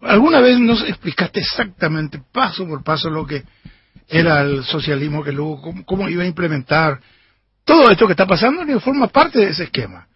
¿Alguna 0.00 0.40
vez 0.40 0.58
nos 0.58 0.82
explicaste 0.82 1.40
exactamente, 1.40 2.20
paso 2.32 2.66
por 2.66 2.84
paso, 2.84 3.10
lo 3.10 3.26
que 3.26 3.42
era 4.08 4.42
el 4.42 4.64
socialismo 4.64 5.24
que 5.24 5.32
luego, 5.32 5.60
cómo, 5.84 6.08
iba 6.08 6.22
a 6.22 6.26
implementar 6.26 7.00
todo 7.64 7.90
esto 7.90 8.06
que 8.06 8.12
está 8.12 8.26
pasando, 8.26 8.62
y 8.62 8.80
forma 8.80 9.08
parte 9.08 9.40
de 9.40 9.50
ese 9.50 9.64
esquema? 9.64 10.06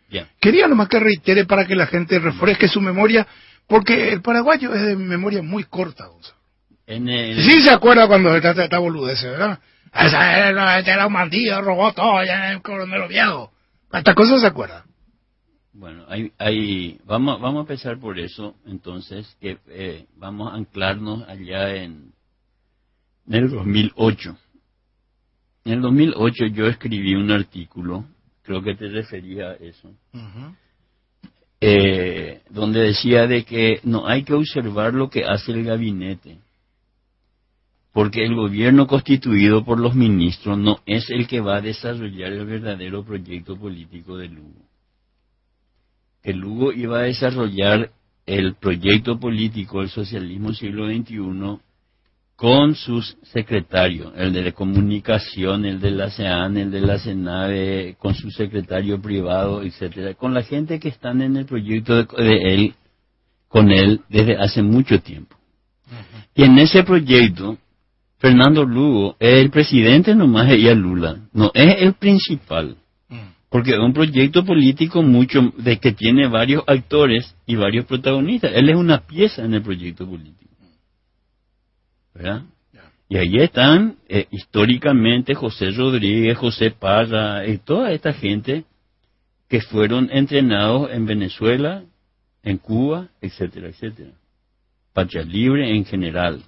Quería 0.41 0.69
nomás 0.69 0.89
que 0.89 1.01
reitere 1.01 1.47
para 1.47 1.67
que 1.67 1.75
la 1.75 1.87
gente 1.87 2.19
refresque 2.19 2.69
su 2.69 2.81
memoria, 2.81 3.27
porque 3.67 4.13
el 4.13 4.23
paraguayo 4.23 4.75
es 4.75 4.83
de 4.83 4.97
memoria 4.97 5.43
muy 5.43 5.65
corta, 5.65 6.07
Sí 6.87 7.63
se 7.63 7.71
acuerda 7.71 8.07
cuando 8.07 8.37
está, 8.37 8.51
está 8.51 8.79
boludece, 8.79 9.29
¿verdad? 9.29 9.59
Esa 9.95 10.49
era, 10.49 11.07
un 11.07 11.13
bandido, 11.13 11.61
robó 11.61 11.93
todo, 11.93 12.25
ya 12.25 12.53
el 12.53 12.63
coronel 12.63 13.09
viejo. 13.09 13.53
Estas 13.93 14.15
cosas 14.15 14.41
se 14.41 14.47
acuerda. 14.47 14.85
Bueno, 15.75 16.05
hay, 16.07 16.33
hay, 16.39 16.99
vamos, 17.07 17.41
vamos 17.41 17.59
a 17.59 17.63
empezar 17.63 17.99
por 17.99 18.19
eso, 18.19 18.55
entonces, 18.67 19.37
que 19.41 19.57
eh, 19.69 20.07
vamos 20.17 20.53
a 20.53 20.57
anclarnos 20.57 21.27
allá 21.27 21.75
en, 21.77 22.13
en 23.27 23.35
el 23.35 23.51
2008. 23.51 24.37
En 25.65 25.73
el 25.73 25.81
2008 25.81 26.47
yo 26.47 26.67
escribí 26.67 27.15
un 27.15 27.31
artículo, 27.31 28.05
creo 28.43 28.63
que 28.63 28.75
te 28.75 28.89
refería 28.89 29.51
a 29.51 29.55
eso, 29.55 29.95
eh, 31.61 32.43
donde 32.51 32.81
decía 32.81 33.27
de 33.27 33.45
que 33.45 33.81
no 33.85 34.07
hay 34.07 34.25
que 34.25 34.35
observar 34.35 34.93
lo 34.93 35.09
que 35.09 35.25
hace 35.25 35.53
el 35.53 35.65
gabinete, 35.65 36.39
porque 37.93 38.25
el 38.25 38.35
gobierno 38.35 38.87
constituido 38.87 39.65
por 39.65 39.81
los 39.81 39.95
ministros 39.95 40.59
no 40.59 40.81
es 40.85 41.09
el 41.09 41.27
que 41.27 41.41
va 41.41 41.57
a 41.57 41.61
desarrollar 41.63 42.33
el 42.33 42.45
verdadero 42.45 43.05
proyecto 43.05 43.57
político 43.57 44.19
de 44.19 44.29
Lugo. 44.29 44.72
El 46.23 46.39
Lugo 46.39 46.73
iba 46.73 47.01
a 47.01 47.03
desarrollar 47.03 47.91
el 48.27 48.55
proyecto 48.55 49.19
político 49.19 49.81
del 49.81 49.89
socialismo 49.89 50.53
siglo 50.53 50.87
XXI 50.87 51.59
con 52.37 52.75
sus 52.75 53.17
secretarios, 53.23 54.13
el 54.17 54.33
de 54.33 54.43
la 54.43 54.53
comunicación, 54.53 55.65
el 55.65 55.81
de 55.81 55.91
la 55.93 56.11
CEAN, 56.11 56.57
el 56.57 56.71
de 56.71 56.81
la 56.81 56.99
CENAVE, 56.99 57.97
con 57.99 58.15
su 58.15 58.31
secretario 58.31 59.01
privado, 59.01 59.63
etcétera, 59.63 60.15
con 60.15 60.35
la 60.35 60.43
gente 60.43 60.81
que 60.81 60.89
están 60.89 61.23
en 61.23 61.37
el 61.37 61.47
proyecto 61.47 62.03
de, 62.05 62.55
él, 62.55 62.75
con 63.49 63.71
él 63.71 64.01
desde 64.09 64.37
hace 64.37 64.63
mucho 64.63 65.01
tiempo. 65.01 65.37
Y 66.35 66.45
en 66.45 66.59
ese 66.59 66.83
proyecto 66.83 67.59
Fernando 68.19 68.65
Lugo 68.65 69.17
es 69.19 69.41
el 69.41 69.51
presidente 69.51 70.15
nomás 70.15 70.49
de 70.49 70.75
Lula, 70.77 71.17
no 71.33 71.51
es 71.55 71.83
el 71.83 71.95
principal. 71.95 72.77
Porque 73.53 73.73
es 73.73 73.79
un 73.79 73.93
proyecto 73.93 74.47
político 74.47 75.03
mucho 75.03 75.53
de 75.59 75.79
que 75.79 75.93
tiene 75.93 76.27
varios 76.27 76.65
actores 76.67 77.37
y 77.45 77.55
varios 77.55 77.85
protagonistas. 77.85 78.53
Él 78.55 78.71
es 78.71 78.77
una 78.77 79.07
pieza 79.07 79.45
en 79.45 79.53
el 79.53 79.63
proyecto 79.63 80.09
político, 80.09 80.57
¿verdad? 82.15 82.45
Y 83.11 83.19
ahí 83.19 83.37
están 83.41 83.97
eh, 84.09 84.27
históricamente 84.31 85.35
José 85.35 85.71
Rodríguez, 85.71 86.39
José 86.39 86.71
Parra 86.71 87.47
y 87.47 87.59
toda 87.59 87.93
esta 87.93 88.15
gente 88.15 88.65
que 89.51 89.61
fueron 89.61 90.09
entrenados 90.11 90.91
en 90.91 91.05
Venezuela, 91.05 91.85
en 92.43 92.57
Cuba, 92.57 93.11
etcétera, 93.21 93.69
etcétera. 93.69 94.13
Patria 94.95 95.25
Libre 95.25 95.77
en 95.77 95.85
general. 95.85 96.43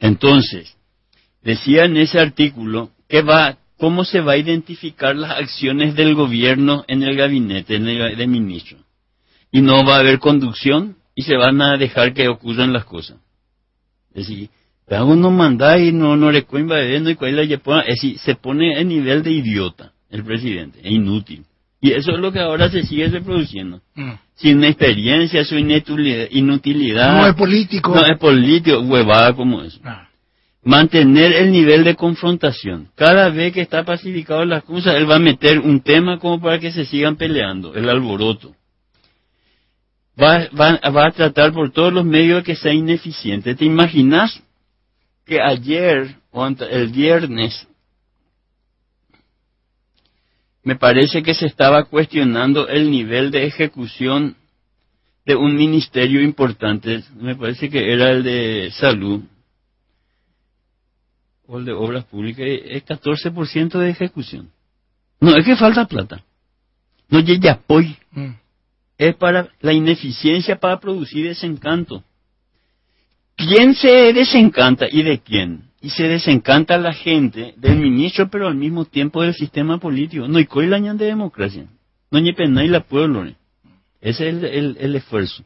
Entonces, 0.00 0.74
decía 1.42 1.84
en 1.84 1.98
ese 1.98 2.18
artículo 2.18 2.92
que 3.10 3.20
va, 3.20 3.58
cómo 3.78 4.04
se 4.04 4.20
va 4.20 4.32
a 4.32 4.36
identificar 4.36 5.16
las 5.16 5.38
acciones 5.38 5.94
del 5.94 6.14
gobierno 6.14 6.84
en 6.88 7.02
el 7.02 7.16
gabinete 7.16 7.76
en 7.76 7.88
el, 7.88 8.16
de 8.16 8.26
ministros. 8.26 8.82
Y 9.50 9.62
no 9.62 9.84
va 9.84 9.96
a 9.96 10.00
haber 10.00 10.18
conducción 10.18 10.96
y 11.14 11.22
se 11.22 11.36
van 11.36 11.62
a 11.62 11.76
dejar 11.78 12.12
que 12.12 12.28
ocurran 12.28 12.72
las 12.72 12.84
cosas. 12.84 13.16
Es 14.14 14.28
decir, 14.28 14.50
uno 14.90 15.30
manda 15.30 15.78
y 15.78 15.92
no, 15.92 16.16
no 16.16 16.30
le 16.30 16.40
y 16.40 17.14
cuál 17.14 17.36
la 17.36 17.42
es 17.42 17.86
decir, 17.86 18.18
se 18.18 18.34
pone 18.34 18.78
en 18.80 18.88
nivel 18.88 19.22
de 19.22 19.30
idiota 19.30 19.92
el 20.10 20.24
presidente, 20.24 20.80
es 20.82 20.90
inútil. 20.90 21.44
Y 21.80 21.92
eso 21.92 22.12
es 22.12 22.18
lo 22.18 22.32
que 22.32 22.40
ahora 22.40 22.68
se 22.70 22.82
sigue 22.82 23.08
reproduciendo. 23.08 23.80
Mm. 23.94 24.12
Sin 24.34 24.64
experiencia, 24.64 25.44
su 25.44 25.56
inutilidad. 25.56 27.12
No 27.12 27.26
es 27.28 27.34
político. 27.34 27.94
No 27.94 28.00
es 28.04 28.18
político, 28.18 28.80
huevada 28.80 29.32
como 29.34 29.62
eso. 29.62 29.78
Ah. 29.84 30.07
Mantener 30.68 31.32
el 31.32 31.50
nivel 31.50 31.82
de 31.82 31.94
confrontación. 31.94 32.90
Cada 32.94 33.30
vez 33.30 33.54
que 33.54 33.62
está 33.62 33.86
pacificado 33.86 34.44
las 34.44 34.64
cosas, 34.64 34.96
él 34.96 35.10
va 35.10 35.14
a 35.14 35.18
meter 35.18 35.60
un 35.60 35.80
tema 35.80 36.18
como 36.18 36.42
para 36.42 36.58
que 36.58 36.70
se 36.70 36.84
sigan 36.84 37.16
peleando, 37.16 37.74
el 37.74 37.88
alboroto. 37.88 38.54
Va, 40.22 40.46
a 40.52 41.10
tratar 41.12 41.54
por 41.54 41.72
todos 41.72 41.90
los 41.90 42.04
medios 42.04 42.44
que 42.44 42.54
sea 42.54 42.74
ineficiente. 42.74 43.54
¿Te 43.54 43.64
imaginas 43.64 44.42
que 45.24 45.40
ayer 45.40 46.16
o 46.32 46.46
el 46.46 46.88
viernes 46.88 47.66
me 50.62 50.76
parece 50.76 51.22
que 51.22 51.32
se 51.32 51.46
estaba 51.46 51.84
cuestionando 51.84 52.68
el 52.68 52.90
nivel 52.90 53.30
de 53.30 53.46
ejecución 53.46 54.36
de 55.24 55.34
un 55.34 55.56
ministerio 55.56 56.20
importante, 56.20 57.04
me 57.16 57.36
parece 57.36 57.70
que 57.70 57.90
era 57.90 58.10
el 58.10 58.22
de 58.22 58.70
salud 58.72 59.22
o 61.48 61.58
el 61.58 61.64
de 61.64 61.72
obras 61.72 62.04
públicas, 62.04 62.46
es 62.46 62.84
14% 62.86 63.78
de 63.78 63.90
ejecución. 63.90 64.50
No, 65.20 65.36
es 65.36 65.44
que 65.44 65.56
falta 65.56 65.86
plata. 65.86 66.22
No 67.08 67.18
llega 67.18 67.54
apoyo. 67.54 67.96
Mm. 68.12 68.34
Es 68.96 69.16
para 69.16 69.48
la 69.60 69.72
ineficiencia 69.72 70.60
para 70.60 70.78
producir 70.78 71.26
desencanto. 71.26 72.04
¿Quién 73.34 73.74
se 73.74 74.12
desencanta 74.12 74.86
y 74.88 75.02
de 75.02 75.18
quién? 75.18 75.68
y 75.80 75.90
se 75.90 76.04
desencanta 76.04 76.76
la 76.76 76.92
gente 76.92 77.54
del 77.56 77.78
ministro, 77.78 78.28
pero 78.28 78.48
al 78.48 78.56
mismo 78.56 78.84
tiempo 78.84 79.22
del 79.22 79.34
sistema 79.34 79.78
político. 79.78 80.26
No 80.26 80.38
hay 80.38 80.46
coilañan 80.46 80.98
de 80.98 81.06
democracia. 81.06 81.66
No 82.10 82.18
hay 82.18 82.32
pena 82.32 82.64
y 82.64 82.68
la 82.68 82.80
pueblo. 82.80 83.24
Ese 84.00 84.28
es 84.28 84.42
el, 84.42 84.76
el, 84.78 84.96
esfuerzo. 84.96 85.44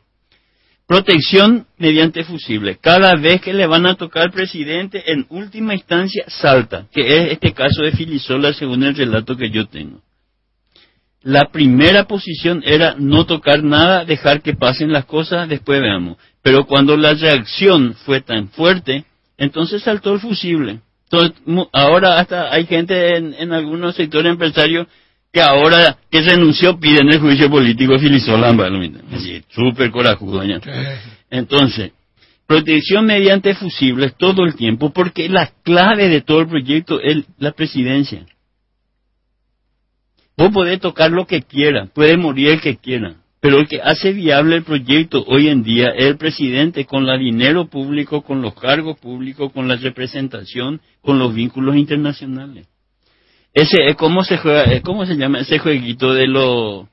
Protección 0.87 1.67
mediante 1.79 2.25
fusible. 2.25 2.77
Cada 2.81 3.15
vez 3.15 3.41
que 3.41 3.55
le 3.55 3.67
van 3.67 3.87
a 3.87 3.95
tocar 3.95 4.25
al 4.25 4.33
presidente, 4.33 5.11
en 5.13 5.27
última 5.31 5.75
instancia 5.75 6.25
salta, 6.29 6.87
que 6.93 7.01
es 7.01 7.33
este 7.33 7.53
caso 7.53 7.83
de 7.83 7.93
Filisola 7.93 8.53
según 8.53 8.83
el 8.83 8.95
relato 8.95 9.37
que 9.37 9.51
yo 9.51 9.67
tengo. 9.67 10.03
La 11.23 11.51
primera 11.53 12.09
posición 12.09 12.63
era 12.67 12.97
no 12.99 13.27
tocar 13.27 13.63
nada, 13.63 14.05
dejar 14.05 14.43
que 14.43 14.55
pasen 14.55 14.93
las 14.93 15.05
cosas, 15.05 15.49
después 15.49 15.81
veamos. 15.81 16.19
Pero 16.43 16.67
cuando 16.67 16.97
la 16.97 17.15
reacción 17.15 17.95
fue 18.05 18.21
tan 18.21 18.49
fuerte, 18.49 19.05
entonces 19.39 19.83
saltó 19.83 20.15
el 20.15 20.21
fusible. 20.21 20.81
Entonces, 21.11 21.69
ahora 21.73 22.19
hasta 22.19 22.53
hay 22.53 22.67
gente 22.67 23.17
en, 23.17 23.53
algunos 23.53 23.95
sectores 23.95 24.33
empresarios 24.33 24.89
que 25.33 25.41
ahora 25.41 25.97
que 26.11 26.21
renunció 26.21 26.79
piden 26.79 27.11
el 27.11 27.19
juicio 27.19 27.49
político 27.49 27.95
de 27.95 28.01
Filisola 28.01 28.55
súper 29.49 29.91
corajudo. 29.91 30.43
Entonces, 31.31 31.93
protección 32.47 33.07
mediante 33.07 33.55
fusibles 33.55 34.15
todo 34.19 34.45
el 34.45 34.55
tiempo, 34.55 34.91
porque 34.91 35.31
la 35.31 35.51
clave 35.63 36.09
de 36.09 36.21
todo 36.21 36.41
el 36.41 36.49
proyecto 36.49 37.01
es 37.01 37.25
la 37.39 37.53
presidencia. 37.53 38.27
Vos 40.37 40.51
podés 40.51 40.81
tocar 40.81 41.11
lo 41.11 41.27
que 41.27 41.43
quiera, 41.43 41.87
puede 41.87 42.19
morir 42.19 42.49
el 42.49 42.61
que 42.61 42.77
quiera, 42.77 43.15
pero 43.41 43.59
el 43.59 43.69
que 43.69 43.81
hace 43.81 44.13
viable 44.13 44.57
el 44.57 44.65
proyecto 44.65 45.25
hoy 45.27 45.49
en 45.49 45.63
día 45.63 45.93
es 45.97 46.05
el 46.05 46.19
presidente 46.19 46.85
con 46.85 47.09
el 47.09 47.19
dinero 47.19 47.69
público, 47.69 48.23
con 48.23 48.43
los 48.43 48.55
cargos 48.55 48.99
públicos, 48.99 49.51
con 49.53 49.67
la 49.67 49.77
representación, 49.77 50.81
con 51.01 51.19
los 51.19 51.35
vínculos 51.35 51.77
internacionales. 51.77 52.67
Ese, 53.55 53.95
¿cómo 53.97 54.25
se 54.25 54.39
juega, 54.39 54.81
cómo 54.83 55.05
se 55.05 55.17
llama 55.17 55.41
ese 55.41 55.59
jueguito 55.59 56.15
de 56.15 56.27
lo, 56.27 56.89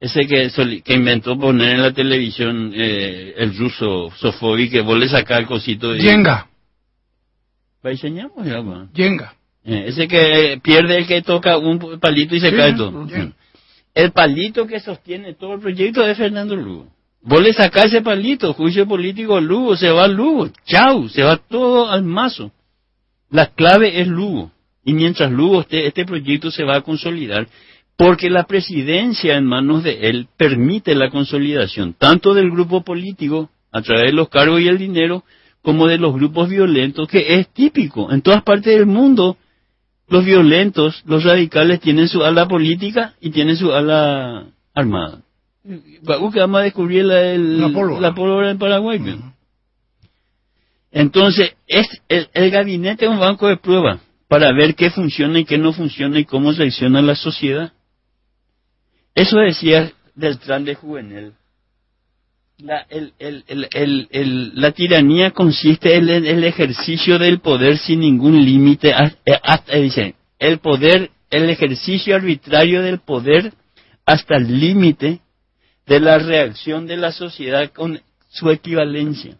ese 0.00 0.26
que, 0.26 0.50
que 0.84 0.94
inventó 0.94 1.38
poner 1.38 1.76
en 1.76 1.82
la 1.82 1.92
televisión 1.92 2.72
eh, 2.74 3.34
el 3.36 3.56
ruso 3.56 4.10
Sofobi, 4.16 4.70
que 4.70 4.80
vos 4.80 4.98
le 4.98 5.06
el 5.06 5.46
cosito 5.46 5.92
de... 5.92 6.00
Yenga. 6.00 6.48
enseñamos 7.82 8.46
ya, 8.46 8.62
Yenga. 8.92 9.34
Eh, 9.64 9.84
ese 9.88 10.06
que 10.06 10.60
pierde 10.62 10.98
el 10.98 11.06
que 11.06 11.22
toca 11.22 11.58
un 11.58 11.98
palito 11.98 12.36
y 12.36 12.40
se 12.40 12.54
cae 12.54 12.74
todo 12.74 13.06
el 13.94 14.12
palito 14.12 14.68
que 14.68 14.78
sostiene 14.78 15.34
todo 15.34 15.54
el 15.54 15.60
proyecto 15.60 16.06
es 16.06 16.16
Fernando 16.16 16.54
Lugo. 16.54 16.86
Vos 17.20 17.42
le 17.42 17.52
sacás 17.52 17.86
ese 17.86 18.00
palito, 18.00 18.54
juicio 18.54 18.86
político 18.86 19.40
Lugo, 19.40 19.76
se 19.76 19.90
va 19.90 20.06
Lugo, 20.06 20.48
chau, 20.64 21.08
se 21.08 21.24
va 21.24 21.36
todo 21.36 21.90
al 21.90 22.04
mazo. 22.04 22.52
La 23.28 23.46
clave 23.46 24.00
es 24.00 24.06
Lugo. 24.06 24.52
Y 24.88 24.94
mientras 24.94 25.30
Lugo 25.30 25.60
esté, 25.60 25.86
este 25.86 26.06
proyecto 26.06 26.50
se 26.50 26.64
va 26.64 26.76
a 26.76 26.80
consolidar, 26.80 27.46
porque 27.98 28.30
la 28.30 28.44
presidencia 28.44 29.36
en 29.36 29.44
manos 29.44 29.84
de 29.84 30.08
él 30.08 30.28
permite 30.38 30.94
la 30.94 31.10
consolidación, 31.10 31.92
tanto 31.92 32.32
del 32.32 32.50
grupo 32.50 32.82
político, 32.82 33.50
a 33.70 33.82
través 33.82 34.06
de 34.06 34.12
los 34.14 34.30
cargos 34.30 34.62
y 34.62 34.66
el 34.66 34.78
dinero, 34.78 35.24
como 35.60 35.88
de 35.88 35.98
los 35.98 36.14
grupos 36.14 36.48
violentos, 36.48 37.06
que 37.06 37.34
es 37.34 37.48
típico. 37.52 38.10
En 38.10 38.22
todas 38.22 38.42
partes 38.42 38.74
del 38.74 38.86
mundo 38.86 39.36
los 40.08 40.24
violentos, 40.24 41.02
los 41.04 41.22
radicales 41.22 41.80
tienen 41.80 42.08
su 42.08 42.24
ala 42.24 42.48
política 42.48 43.12
y 43.20 43.28
tienen 43.28 43.58
su 43.58 43.70
ala 43.70 44.46
armada. 44.72 45.20
que 45.66 46.40
vamos 46.40 46.60
a 46.60 46.64
descubrir 46.64 47.04
la, 47.04 47.36
la, 47.36 48.14
pólvora. 48.14 48.50
en 48.50 48.58
Paraguay. 48.58 49.02
Entonces, 50.90 51.56
es 51.66 51.86
el, 52.08 52.28
el, 52.32 52.50
gabinete 52.50 53.04
es 53.04 53.10
un 53.10 53.20
banco 53.20 53.48
de 53.48 53.58
prueba 53.58 54.00
para 54.28 54.52
ver 54.52 54.74
qué 54.74 54.90
funciona 54.90 55.40
y 55.40 55.44
qué 55.44 55.58
no 55.58 55.72
funciona 55.72 56.18
y 56.18 56.24
cómo 56.24 56.52
reacciona 56.52 57.00
la 57.02 57.14
sociedad. 57.14 57.72
Eso 59.14 59.38
decía 59.38 59.90
Beltrán 60.14 60.64
de 60.64 60.74
Juvenel. 60.74 61.32
La, 62.58 62.86
el, 62.90 64.52
la 64.54 64.72
tiranía 64.72 65.30
consiste 65.30 65.96
en 65.96 66.08
el, 66.08 66.44
ejercicio 66.44 67.18
del 67.18 67.40
poder 67.40 67.78
sin 67.78 68.00
ningún 68.00 68.44
límite. 68.44 68.92
Eh, 69.26 69.80
dice, 69.80 70.16
el 70.40 70.58
poder, 70.58 71.10
el 71.30 71.48
ejercicio 71.50 72.16
arbitrario 72.16 72.82
del 72.82 72.98
poder 72.98 73.52
hasta 74.04 74.36
el 74.36 74.58
límite 74.58 75.20
de 75.86 76.00
la 76.00 76.18
reacción 76.18 76.86
de 76.86 76.96
la 76.96 77.12
sociedad 77.12 77.70
con 77.72 78.00
su 78.28 78.50
equivalencia. 78.50 79.36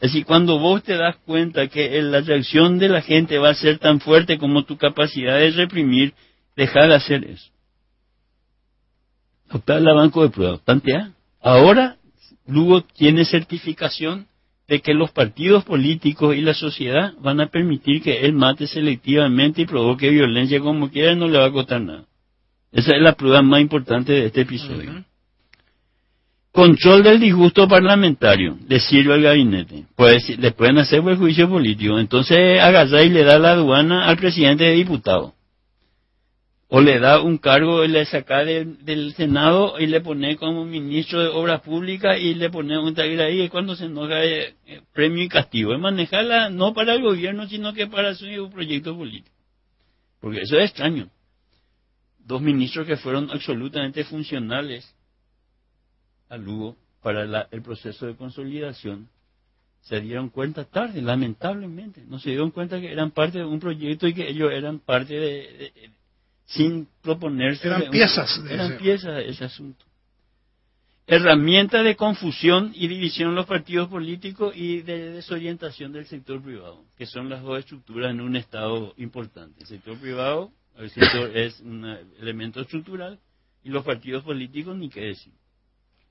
Decir, 0.00 0.24
cuando 0.24 0.58
vos 0.58 0.82
te 0.84 0.96
das 0.96 1.16
cuenta 1.26 1.66
que 1.66 2.00
la 2.02 2.20
reacción 2.20 2.78
de 2.78 2.88
la 2.88 3.02
gente 3.02 3.38
va 3.38 3.50
a 3.50 3.54
ser 3.54 3.78
tan 3.78 4.00
fuerte 4.00 4.38
como 4.38 4.64
tu 4.64 4.76
capacidad 4.76 5.38
de 5.38 5.50
reprimir, 5.50 6.14
deja 6.56 6.86
de 6.86 6.94
hacer 6.94 7.24
eso. 7.24 7.50
Optar 9.50 9.82
la 9.82 9.94
banco 9.94 10.22
de 10.22 10.30
pruebas. 10.30 10.62
Tantea. 10.62 11.12
Ahora, 11.40 11.96
Lugo 12.46 12.82
tiene 12.82 13.24
certificación 13.24 14.26
de 14.68 14.80
que 14.80 14.94
los 14.94 15.10
partidos 15.10 15.64
políticos 15.64 16.36
y 16.36 16.42
la 16.42 16.54
sociedad 16.54 17.14
van 17.20 17.40
a 17.40 17.46
permitir 17.48 18.02
que 18.02 18.20
él 18.20 18.34
mate 18.34 18.66
selectivamente 18.66 19.62
y 19.62 19.66
provoque 19.66 20.10
violencia 20.10 20.60
como 20.60 20.90
quiera 20.90 21.14
no 21.14 21.26
le 21.26 21.38
va 21.38 21.46
a 21.46 21.52
costar 21.52 21.80
nada. 21.80 22.04
Esa 22.70 22.94
es 22.94 23.02
la 23.02 23.14
prueba 23.14 23.40
más 23.40 23.60
importante 23.60 24.12
de 24.12 24.26
este 24.26 24.42
episodio. 24.42 25.04
Control 26.58 27.04
del 27.04 27.20
disgusto 27.20 27.68
parlamentario, 27.68 28.58
le 28.66 28.80
sirve 28.80 29.14
al 29.14 29.22
gabinete. 29.22 29.84
Pues 29.94 30.36
le 30.40 30.50
pueden 30.50 30.78
hacer 30.78 31.00
buen 31.02 31.16
juicio 31.16 31.48
político. 31.48 32.00
Entonces 32.00 32.60
agarra 32.60 33.04
y 33.04 33.10
le 33.10 33.22
da 33.22 33.38
la 33.38 33.52
aduana 33.52 34.08
al 34.08 34.16
presidente 34.16 34.64
de 34.64 34.72
diputados. 34.72 35.34
O 36.66 36.80
le 36.80 36.98
da 36.98 37.22
un 37.22 37.38
cargo 37.38 37.84
y 37.84 37.88
le 37.88 38.04
saca 38.06 38.44
del 38.44 39.14
Senado 39.14 39.78
y 39.78 39.86
le 39.86 40.00
pone 40.00 40.36
como 40.36 40.64
ministro 40.64 41.22
de 41.22 41.28
Obras 41.28 41.60
Públicas 41.60 42.18
y 42.20 42.34
le 42.34 42.50
pone 42.50 42.76
un 42.76 42.92
taller 42.92 43.20
ahí 43.20 43.42
y 43.42 43.48
cuando 43.48 43.76
se 43.76 43.84
enoja 43.84 44.24
eh, 44.24 44.56
eh, 44.66 44.80
premio 44.92 45.22
y 45.22 45.28
castigo. 45.28 45.72
Es 45.72 45.78
manejarla 45.78 46.50
no 46.50 46.74
para 46.74 46.94
el 46.94 47.02
gobierno, 47.02 47.46
sino 47.46 47.72
que 47.72 47.86
para 47.86 48.16
su 48.16 48.50
proyecto 48.50 48.96
político. 48.96 49.36
Porque 50.20 50.40
eso 50.40 50.58
es 50.58 50.70
extraño. 50.70 51.08
Dos 52.18 52.42
ministros 52.42 52.84
que 52.84 52.96
fueron 52.96 53.30
absolutamente 53.30 54.02
funcionales 54.02 54.97
a 56.28 56.36
Lugo 56.36 56.76
para 57.02 57.48
el 57.50 57.62
proceso 57.62 58.06
de 58.06 58.16
consolidación 58.16 59.08
se 59.82 60.00
dieron 60.00 60.28
cuenta 60.28 60.64
tarde, 60.64 61.00
lamentablemente. 61.00 62.02
No 62.06 62.18
se 62.18 62.30
dieron 62.30 62.50
cuenta 62.50 62.80
que 62.80 62.92
eran 62.92 63.12
parte 63.12 63.38
de 63.38 63.44
un 63.44 63.60
proyecto 63.60 64.06
y 64.06 64.14
que 64.14 64.28
ellos 64.28 64.52
eran 64.52 64.80
parte 64.80 65.14
de, 65.14 65.72
sin 66.46 66.88
proponerse. 67.02 67.66
Eran 67.66 67.90
piezas. 67.90 68.44
De 68.44 68.54
eran 68.54 68.76
piezas 68.76 69.16
de 69.16 69.28
ese 69.28 69.44
asunto. 69.44 69.84
Herramienta 71.06 71.82
de 71.82 71.96
confusión 71.96 72.72
y 72.74 72.86
división 72.86 73.30
en 73.30 73.36
los 73.36 73.46
partidos 73.46 73.88
políticos 73.88 74.52
y 74.54 74.82
de 74.82 75.12
desorientación 75.12 75.92
del 75.92 76.04
sector 76.04 76.42
privado, 76.42 76.84
que 76.98 77.06
son 77.06 77.30
las 77.30 77.42
dos 77.42 77.60
estructuras 77.60 78.10
en 78.10 78.20
un 78.20 78.36
Estado 78.36 78.92
importante. 78.98 79.60
El 79.60 79.66
sector 79.66 79.96
privado 79.96 80.52
el 80.78 80.90
sector 80.90 81.36
es 81.36 81.60
un 81.60 81.84
elemento 82.20 82.60
estructural 82.60 83.18
y 83.64 83.70
los 83.70 83.84
partidos 83.84 84.22
políticos 84.22 84.76
ni 84.76 84.88
qué 84.88 85.00
decir. 85.00 85.32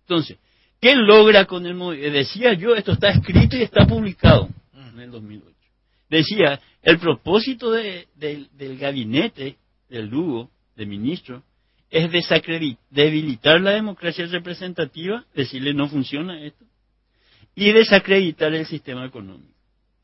Entonces, 0.07 0.37
¿qué 0.79 0.95
logra 0.95 1.45
con 1.45 1.65
el 1.65 1.75
movimiento? 1.75 2.17
Decía 2.17 2.53
yo, 2.53 2.75
esto 2.75 2.93
está 2.93 3.09
escrito 3.09 3.57
y 3.57 3.63
está 3.63 3.85
publicado 3.85 4.47
en 4.73 4.99
el 5.01 5.11
2008. 5.11 5.53
Decía, 6.09 6.61
el 6.81 6.97
propósito 6.97 7.71
del 7.71 8.77
gabinete 8.79 9.57
del 9.89 10.07
Lugo, 10.07 10.49
de 10.77 10.85
ministro, 10.85 11.43
es 11.89 12.09
debilitar 12.89 13.59
la 13.59 13.71
democracia 13.71 14.25
representativa, 14.27 15.25
decirle 15.35 15.73
no 15.73 15.89
funciona 15.89 16.41
esto, 16.41 16.63
y 17.53 17.73
desacreditar 17.73 18.53
el 18.53 18.65
sistema 18.65 19.05
económico, 19.05 19.53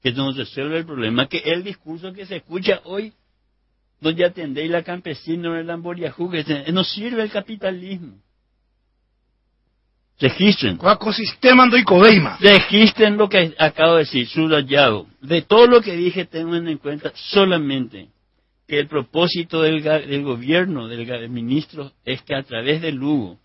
que 0.02 0.12
no 0.12 0.34
resuelve 0.34 0.80
el 0.80 0.86
problema, 0.86 1.30
que 1.30 1.38
el 1.38 1.64
discurso 1.64 2.12
que 2.12 2.26
se 2.26 2.38
escucha 2.38 2.82
hoy, 2.84 3.14
donde 4.02 4.26
atendéis 4.26 4.70
la 4.70 4.84
campesina, 4.84 5.58
el 5.58 5.68
Lamboriajú, 5.68 6.30
que 6.30 6.44
no 6.74 6.84
sirve 6.84 7.24
el 7.24 7.32
capitalismo. 7.32 8.18
Registren. 10.24 10.80
Ecosistema 10.82 11.70
Registren 12.40 13.18
lo 13.18 13.28
que 13.28 13.54
acabo 13.60 13.96
de 13.96 14.00
decir, 14.00 14.26
subrayado. 14.28 15.06
De 15.22 15.42
todo 15.42 15.68
lo 15.68 15.82
que 15.82 15.98
dije, 15.98 16.24
tengan 16.24 16.70
en 16.70 16.78
cuenta 16.78 17.12
solamente 17.14 18.08
que 18.66 18.80
el 18.80 18.88
propósito 18.88 19.62
del, 19.62 19.84
gobierno, 20.24 20.88
del, 20.88 21.30
ministro, 21.30 21.92
es 22.06 22.22
que 22.22 22.36
a 22.36 22.44
través 22.44 22.82
del 22.82 22.96
Lugo 22.96 23.38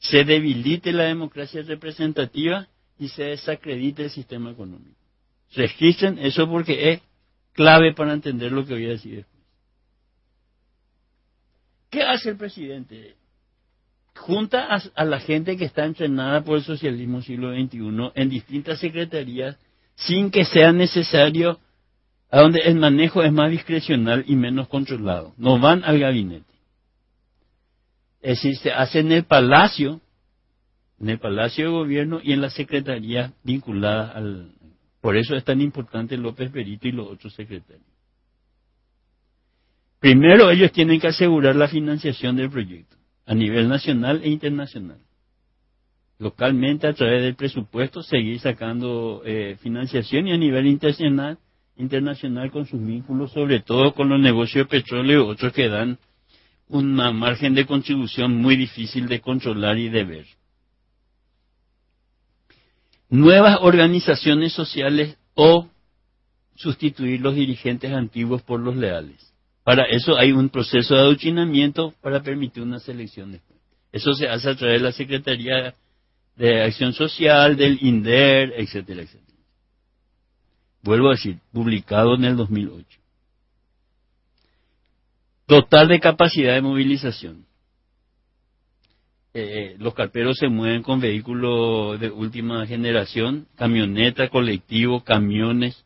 se 0.00 0.24
debilite 0.24 0.92
la 0.92 1.04
democracia 1.04 1.62
representativa 1.62 2.66
y 2.98 3.08
se 3.08 3.22
desacredite 3.22 4.02
el 4.02 4.10
sistema 4.10 4.50
económico. 4.50 4.98
Registren 5.54 6.18
eso 6.18 6.50
porque 6.50 6.94
es 6.94 7.00
clave 7.52 7.94
para 7.94 8.12
entender 8.12 8.50
lo 8.50 8.66
que 8.66 8.74
voy 8.74 8.86
a 8.86 8.90
decir 8.90 9.16
después. 9.16 9.44
¿Qué 11.90 12.02
hace 12.02 12.30
el 12.30 12.36
presidente? 12.36 13.14
Junta 14.14 14.68
a, 14.94 15.04
la 15.04 15.20
gente 15.20 15.56
que 15.56 15.64
está 15.64 15.84
entrenada 15.84 16.42
por 16.42 16.58
el 16.58 16.64
socialismo 16.64 17.22
siglo 17.22 17.52
XXI 17.52 18.12
en 18.14 18.28
distintas 18.28 18.78
secretarías 18.78 19.56
sin 19.94 20.30
que 20.30 20.44
sea 20.44 20.72
necesario, 20.72 21.60
a 22.30 22.40
donde 22.40 22.60
el 22.60 22.76
manejo 22.76 23.22
es 23.22 23.32
más 23.32 23.50
discrecional 23.50 24.24
y 24.26 24.36
menos 24.36 24.68
controlado. 24.68 25.34
No 25.36 25.58
van 25.58 25.84
al 25.84 25.98
gabinete. 25.98 26.50
Es 28.22 28.38
decir, 28.38 28.56
se 28.56 28.72
hace 28.72 29.00
en 29.00 29.12
el 29.12 29.24
palacio, 29.24 30.00
en 30.98 31.10
el 31.10 31.18
palacio 31.18 31.66
de 31.66 31.70
gobierno 31.72 32.20
y 32.22 32.32
en 32.32 32.40
la 32.40 32.50
secretaría 32.50 33.32
vinculada 33.42 34.12
al... 34.12 34.52
Por 35.00 35.16
eso 35.16 35.34
es 35.34 35.44
tan 35.44 35.60
importante 35.60 36.16
López 36.16 36.50
Perito 36.50 36.86
y 36.86 36.92
los 36.92 37.08
otros 37.08 37.34
secretarios. 37.34 37.84
Primero 39.98 40.50
ellos 40.50 40.72
tienen 40.72 41.00
que 41.00 41.08
asegurar 41.08 41.56
la 41.56 41.68
financiación 41.68 42.36
del 42.36 42.50
proyecto 42.50 43.01
a 43.26 43.34
nivel 43.34 43.68
nacional 43.68 44.20
e 44.22 44.30
internacional. 44.30 44.98
Localmente, 46.18 46.86
a 46.86 46.92
través 46.92 47.22
del 47.22 47.34
presupuesto, 47.34 48.02
seguir 48.02 48.38
sacando 48.40 49.22
eh, 49.24 49.56
financiación 49.60 50.28
y 50.28 50.32
a 50.32 50.36
nivel 50.36 50.66
internacional, 50.66 51.38
internacional 51.76 52.50
con 52.50 52.66
sus 52.66 52.84
vínculos, 52.84 53.32
sobre 53.32 53.60
todo 53.60 53.92
con 53.94 54.08
los 54.08 54.20
negocios 54.20 54.66
de 54.66 54.70
petróleo 54.70 55.26
y 55.26 55.30
otros 55.30 55.52
que 55.52 55.68
dan 55.68 55.98
una 56.68 57.10
margen 57.12 57.54
de 57.54 57.66
contribución 57.66 58.36
muy 58.36 58.56
difícil 58.56 59.08
de 59.08 59.20
controlar 59.20 59.78
y 59.78 59.88
de 59.88 60.04
ver. 60.04 60.26
Nuevas 63.10 63.58
organizaciones 63.60 64.52
sociales 64.52 65.18
o 65.34 65.68
sustituir 66.54 67.20
los 67.20 67.34
dirigentes 67.34 67.92
antiguos 67.92 68.42
por 68.42 68.60
los 68.60 68.76
leales. 68.76 69.31
Para 69.64 69.84
eso 69.84 70.18
hay 70.18 70.32
un 70.32 70.48
proceso 70.48 70.94
de 70.94 71.00
adoctrinamiento 71.00 71.94
para 72.00 72.22
permitir 72.22 72.62
una 72.62 72.80
selección. 72.80 73.40
Eso 73.92 74.12
se 74.14 74.28
hace 74.28 74.50
a 74.50 74.56
través 74.56 74.80
de 74.80 74.86
la 74.86 74.92
Secretaría 74.92 75.74
de 76.36 76.62
Acción 76.62 76.92
Social, 76.92 77.56
del 77.56 77.78
INDER, 77.80 78.54
etcétera, 78.56 79.02
etcétera. 79.02 79.38
Vuelvo 80.82 81.08
a 81.08 81.12
decir, 81.12 81.38
publicado 81.52 82.14
en 82.16 82.24
el 82.24 82.36
2008. 82.36 82.98
Total 85.46 85.88
de 85.88 86.00
capacidad 86.00 86.54
de 86.54 86.62
movilización. 86.62 87.46
Eh, 89.34 89.76
los 89.78 89.94
carperos 89.94 90.38
se 90.38 90.48
mueven 90.48 90.82
con 90.82 91.00
vehículos 91.00 91.98
de 92.00 92.10
última 92.10 92.66
generación, 92.66 93.46
camioneta, 93.56 94.28
colectivo, 94.28 95.04
camiones, 95.04 95.84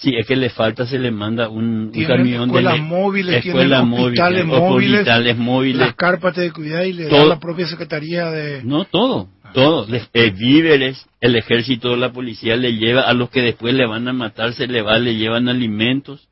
Sí, 0.00 0.16
es 0.16 0.26
que 0.26 0.34
le 0.34 0.48
falta, 0.48 0.86
se 0.86 0.98
le 0.98 1.10
manda 1.10 1.50
un, 1.50 1.92
camión 2.06 2.44
escuelas 2.44 2.72
de 2.72 2.80
móviles, 2.80 3.44
escuelas 3.44 3.82
hospitales 3.82 4.46
móviles, 4.46 5.00
hospitales 5.00 5.36
móviles, 5.36 5.78
las 5.78 5.94
carpas 5.94 6.36
de 6.36 6.50
cuidado 6.52 6.86
y 6.86 6.94
le 6.94 7.08
da 7.08 7.22
la 7.26 7.38
propia 7.38 7.66
secretaría 7.66 8.30
de... 8.30 8.62
No, 8.64 8.86
todo, 8.86 9.28
ah. 9.44 9.50
todo. 9.52 9.86
Eh, 10.14 10.30
víveres, 10.30 11.06
el 11.20 11.36
ejército, 11.36 11.96
la 11.96 12.12
policía 12.12 12.56
le 12.56 12.76
lleva 12.76 13.02
a 13.02 13.12
los 13.12 13.28
que 13.28 13.42
después 13.42 13.74
le 13.74 13.86
van 13.86 14.08
a 14.08 14.14
matar, 14.14 14.54
se 14.54 14.66
le 14.66 14.80
va, 14.80 14.98
le 14.98 15.16
llevan 15.16 15.50
alimentos. 15.50 16.26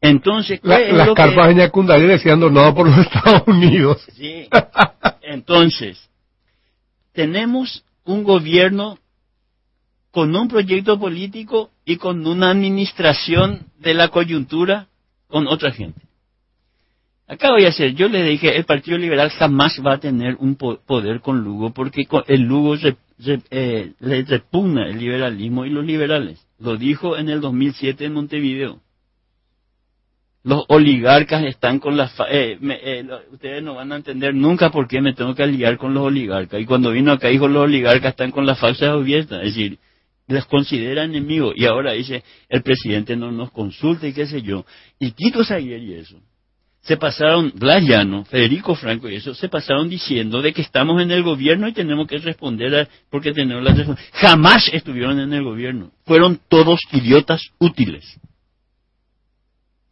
Entonces, 0.00 0.58
las 0.64 1.10
carpas 1.14 1.48
de 1.48 1.62
Yacundarí 1.62 2.06
decían 2.06 2.40
donado 2.40 2.74
por 2.74 2.88
los 2.88 2.98
Estados 3.06 3.42
Unidos. 3.46 4.04
Sí. 4.16 4.48
Entonces, 5.22 6.10
tenemos 7.12 7.84
un 8.04 8.24
gobierno 8.24 8.98
con 10.10 10.34
un 10.34 10.48
proyecto 10.48 10.98
político 10.98 11.70
y 11.84 11.96
con 11.96 12.26
una 12.26 12.50
administración 12.50 13.66
de 13.78 13.94
la 13.94 14.08
coyuntura 14.08 14.88
con 15.28 15.46
otra 15.46 15.72
gente. 15.72 16.00
Acá 17.26 17.50
voy 17.50 17.66
a 17.66 17.68
hacer, 17.68 17.94
yo 17.94 18.08
le 18.08 18.22
dije, 18.22 18.56
el 18.56 18.64
Partido 18.64 18.96
Liberal 18.96 19.28
jamás 19.28 19.78
va 19.86 19.94
a 19.94 20.00
tener 20.00 20.36
un 20.36 20.56
poder 20.56 21.20
con 21.20 21.44
Lugo 21.44 21.74
porque 21.74 22.06
el 22.26 22.40
Lugo 22.40 22.74
eh, 22.74 23.92
le 24.00 24.22
repugna 24.22 24.88
el 24.88 24.98
liberalismo 24.98 25.66
y 25.66 25.70
los 25.70 25.84
liberales. 25.84 26.46
Lo 26.58 26.78
dijo 26.78 27.18
en 27.18 27.28
el 27.28 27.42
2007 27.42 28.06
en 28.06 28.14
Montevideo. 28.14 28.80
Los 30.42 30.64
oligarcas 30.68 31.44
están 31.44 31.78
con 31.78 31.98
las... 31.98 32.18
Eh, 32.30 32.58
eh, 32.62 33.06
ustedes 33.30 33.62
no 33.62 33.74
van 33.74 33.92
a 33.92 33.96
entender 33.96 34.34
nunca 34.34 34.70
por 34.70 34.88
qué 34.88 35.02
me 35.02 35.12
tengo 35.12 35.34
que 35.34 35.42
aliar 35.42 35.76
con 35.76 35.92
los 35.92 36.04
oligarcas. 36.04 36.58
Y 36.58 36.64
cuando 36.64 36.92
vino 36.92 37.12
acá 37.12 37.28
dijo 37.28 37.46
los 37.46 37.64
oligarcas 37.64 38.12
están 38.12 38.30
con 38.30 38.46
las 38.46 38.58
falsas 38.58 38.88
abiertas. 38.88 39.40
Es 39.40 39.54
decir, 39.54 39.78
les 40.28 40.44
considera 40.44 41.04
enemigos. 41.04 41.54
Y 41.56 41.66
ahora 41.66 41.92
dice, 41.92 42.22
el 42.48 42.62
presidente 42.62 43.16
no 43.16 43.32
nos 43.32 43.50
consulta 43.50 44.06
y 44.06 44.12
qué 44.12 44.26
sé 44.26 44.42
yo. 44.42 44.64
Y 44.98 45.10
Tito 45.12 45.42
Saguier 45.42 45.82
y 45.82 45.94
eso 45.94 46.20
se 46.88 46.96
pasaron, 46.96 47.52
Blas 47.54 47.82
Llano, 47.82 48.24
Federico 48.24 48.74
Franco 48.74 49.10
y 49.10 49.16
eso, 49.16 49.34
se 49.34 49.50
pasaron 49.50 49.90
diciendo 49.90 50.40
de 50.40 50.54
que 50.54 50.62
estamos 50.62 51.02
en 51.02 51.10
el 51.10 51.22
gobierno 51.22 51.68
y 51.68 51.74
tenemos 51.74 52.06
que 52.06 52.16
responder 52.16 52.74
a, 52.74 52.88
porque 53.10 53.32
tenemos 53.32 53.62
la 53.62 53.96
Jamás 54.14 54.70
estuvieron 54.72 55.20
en 55.20 55.32
el 55.34 55.44
gobierno. 55.44 55.90
Fueron 56.06 56.40
todos 56.48 56.80
idiotas 56.92 57.42
útiles. 57.58 58.18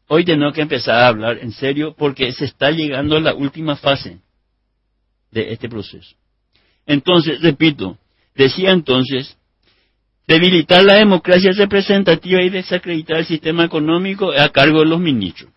Hoy 0.09 0.25
tenemos 0.25 0.55
que 0.55 0.63
empezar 0.63 0.95
a 0.95 1.09
hablar 1.09 1.39
en 1.43 1.53
serio 1.53 1.95
porque 1.99 2.33
se 2.33 2.47
está 2.47 2.71
llegando 2.71 3.19
a 3.19 3.21
la 3.21 3.35
última 3.35 3.77
fase 3.77 4.21
de 5.33 5.53
este 5.53 5.69
proceso. 5.69 6.17
Entonces, 6.87 7.43
repito, 7.43 7.99
decía 8.35 8.71
entonces, 8.71 9.37
debilitar 10.27 10.85
la 10.85 10.95
democracia 10.95 11.53
representativa 11.53 12.43
y 12.43 12.51
desacreditar 12.51 13.19
el 13.19 13.27
sistema 13.27 13.65
económico 13.65 14.33
a 14.33 14.49
cargo 14.49 14.81
de 14.81 14.87
los 14.87 15.01
ministros 15.01 15.51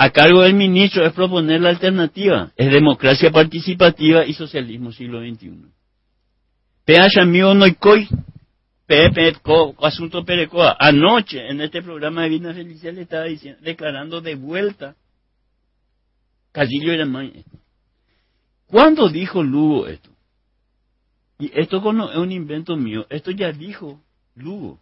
a 0.00 0.08
cargo 0.08 0.40
del 0.40 0.54
ministro 0.54 1.04
es 1.04 1.12
proponer 1.12 1.60
la 1.60 1.68
alternativa, 1.68 2.52
es 2.56 2.70
democracia 2.70 3.30
participativa 3.30 4.24
y 4.24 4.32
socialismo 4.32 4.92
siglo 4.92 5.20
XXI. 5.20 5.66
PH 6.86 7.26
mío 7.26 7.52
no 7.52 7.66
coi, 7.78 8.08
asunto 9.82 10.24
Perecoa, 10.24 10.74
anoche 10.80 11.46
en 11.48 11.60
este 11.60 11.82
programa 11.82 12.22
de 12.22 12.30
Vida 12.30 12.54
Felicia 12.54 12.92
le 12.92 13.02
estaba 13.02 13.24
diciendo, 13.24 13.60
declarando 13.62 14.22
de 14.22 14.36
vuelta 14.36 14.96
Casillo 16.50 16.92
era 16.92 17.06
¿Cuándo 18.66 19.08
dijo 19.10 19.42
Lugo 19.42 19.86
esto? 19.86 20.09
Y 21.40 21.50
esto 21.58 21.80
no 21.92 22.10
es 22.10 22.18
un 22.18 22.30
invento 22.32 22.76
mío, 22.76 23.06
esto 23.08 23.30
ya 23.30 23.50
dijo 23.50 23.98
Lugo. 24.34 24.78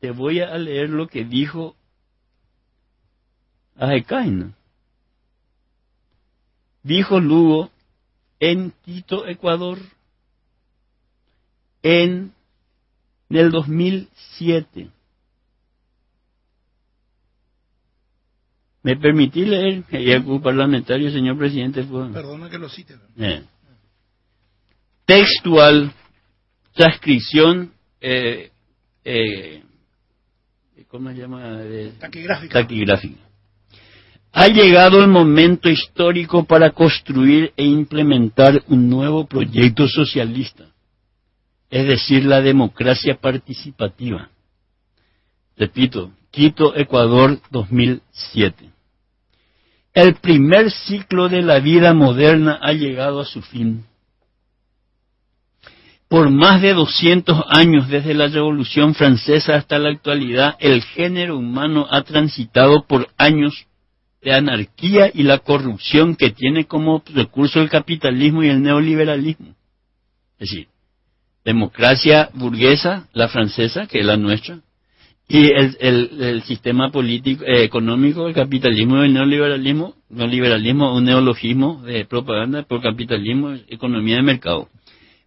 Te 0.00 0.12
voy 0.12 0.38
a 0.38 0.56
leer 0.56 0.88
lo 0.88 1.08
que 1.08 1.24
dijo 1.24 1.74
Ajecaina. 3.76 4.54
Dijo 6.84 7.18
Lugo 7.18 7.70
en 8.38 8.72
Quito, 8.84 9.26
Ecuador, 9.26 9.78
en 11.82 12.32
el 13.30 13.50
2007. 13.50 14.90
¿Me 18.84 18.96
permití 18.96 19.44
leer? 19.44 19.84
El 19.90 20.40
parlamentario, 20.40 21.10
señor 21.10 21.36
presidente. 21.36 21.82
Perdona 21.82 22.48
que 22.48 22.58
lo 22.58 22.68
cite. 22.68 22.96
Eh. 23.16 23.44
Textual, 25.12 25.92
transcripción, 26.72 27.70
eh, 28.00 28.50
eh, 29.04 29.62
¿cómo 30.88 31.10
se 31.10 31.16
llama? 31.16 31.60
taquigráfica. 31.98 32.60
taquigráfica. 32.62 33.20
Ha 34.32 34.48
llegado 34.48 35.02
el 35.02 35.08
momento 35.08 35.68
histórico 35.68 36.44
para 36.44 36.70
construir 36.70 37.52
e 37.58 37.64
implementar 37.66 38.62
un 38.68 38.88
nuevo 38.88 39.26
proyecto 39.26 39.86
socialista, 39.86 40.64
es 41.68 41.86
decir, 41.86 42.24
la 42.24 42.40
democracia 42.40 43.18
participativa. 43.20 44.30
Repito, 45.58 46.10
Quito, 46.30 46.74
Ecuador, 46.74 47.38
2007. 47.50 48.70
El 49.92 50.14
primer 50.14 50.70
ciclo 50.70 51.28
de 51.28 51.42
la 51.42 51.60
vida 51.60 51.92
moderna 51.92 52.58
ha 52.62 52.72
llegado 52.72 53.20
a 53.20 53.26
su 53.26 53.42
fin. 53.42 53.84
Por 56.12 56.28
más 56.28 56.60
de 56.60 56.74
200 56.74 57.42
años 57.48 57.88
desde 57.88 58.12
la 58.12 58.28
Revolución 58.28 58.94
Francesa 58.94 59.54
hasta 59.54 59.78
la 59.78 59.88
actualidad, 59.88 60.56
el 60.60 60.82
género 60.82 61.38
humano 61.38 61.86
ha 61.90 62.02
transitado 62.02 62.84
por 62.86 63.08
años 63.16 63.66
de 64.20 64.34
anarquía 64.34 65.10
y 65.14 65.22
la 65.22 65.38
corrupción 65.38 66.14
que 66.16 66.28
tiene 66.28 66.66
como 66.66 67.02
recurso 67.14 67.62
el 67.62 67.70
capitalismo 67.70 68.42
y 68.42 68.48
el 68.48 68.60
neoliberalismo. 68.60 69.54
Es 70.38 70.50
decir, 70.50 70.68
democracia 71.46 72.28
burguesa, 72.34 73.08
la 73.14 73.28
francesa, 73.28 73.86
que 73.86 74.00
es 74.00 74.04
la 74.04 74.18
nuestra, 74.18 74.58
y 75.28 75.50
el, 75.50 76.42
sistema 76.42 76.90
político, 76.90 77.42
eh, 77.46 77.64
económico, 77.64 78.28
el 78.28 78.34
capitalismo 78.34 78.98
y 78.98 79.06
el 79.06 79.14
neoliberalismo, 79.14 79.94
neoliberalismo 80.10 80.94
un 80.94 81.04
neologismo 81.04 81.80
de 81.84 82.04
propaganda 82.04 82.64
por 82.64 82.82
capitalismo, 82.82 83.54
economía 83.66 84.16
de 84.16 84.22
mercado. 84.24 84.68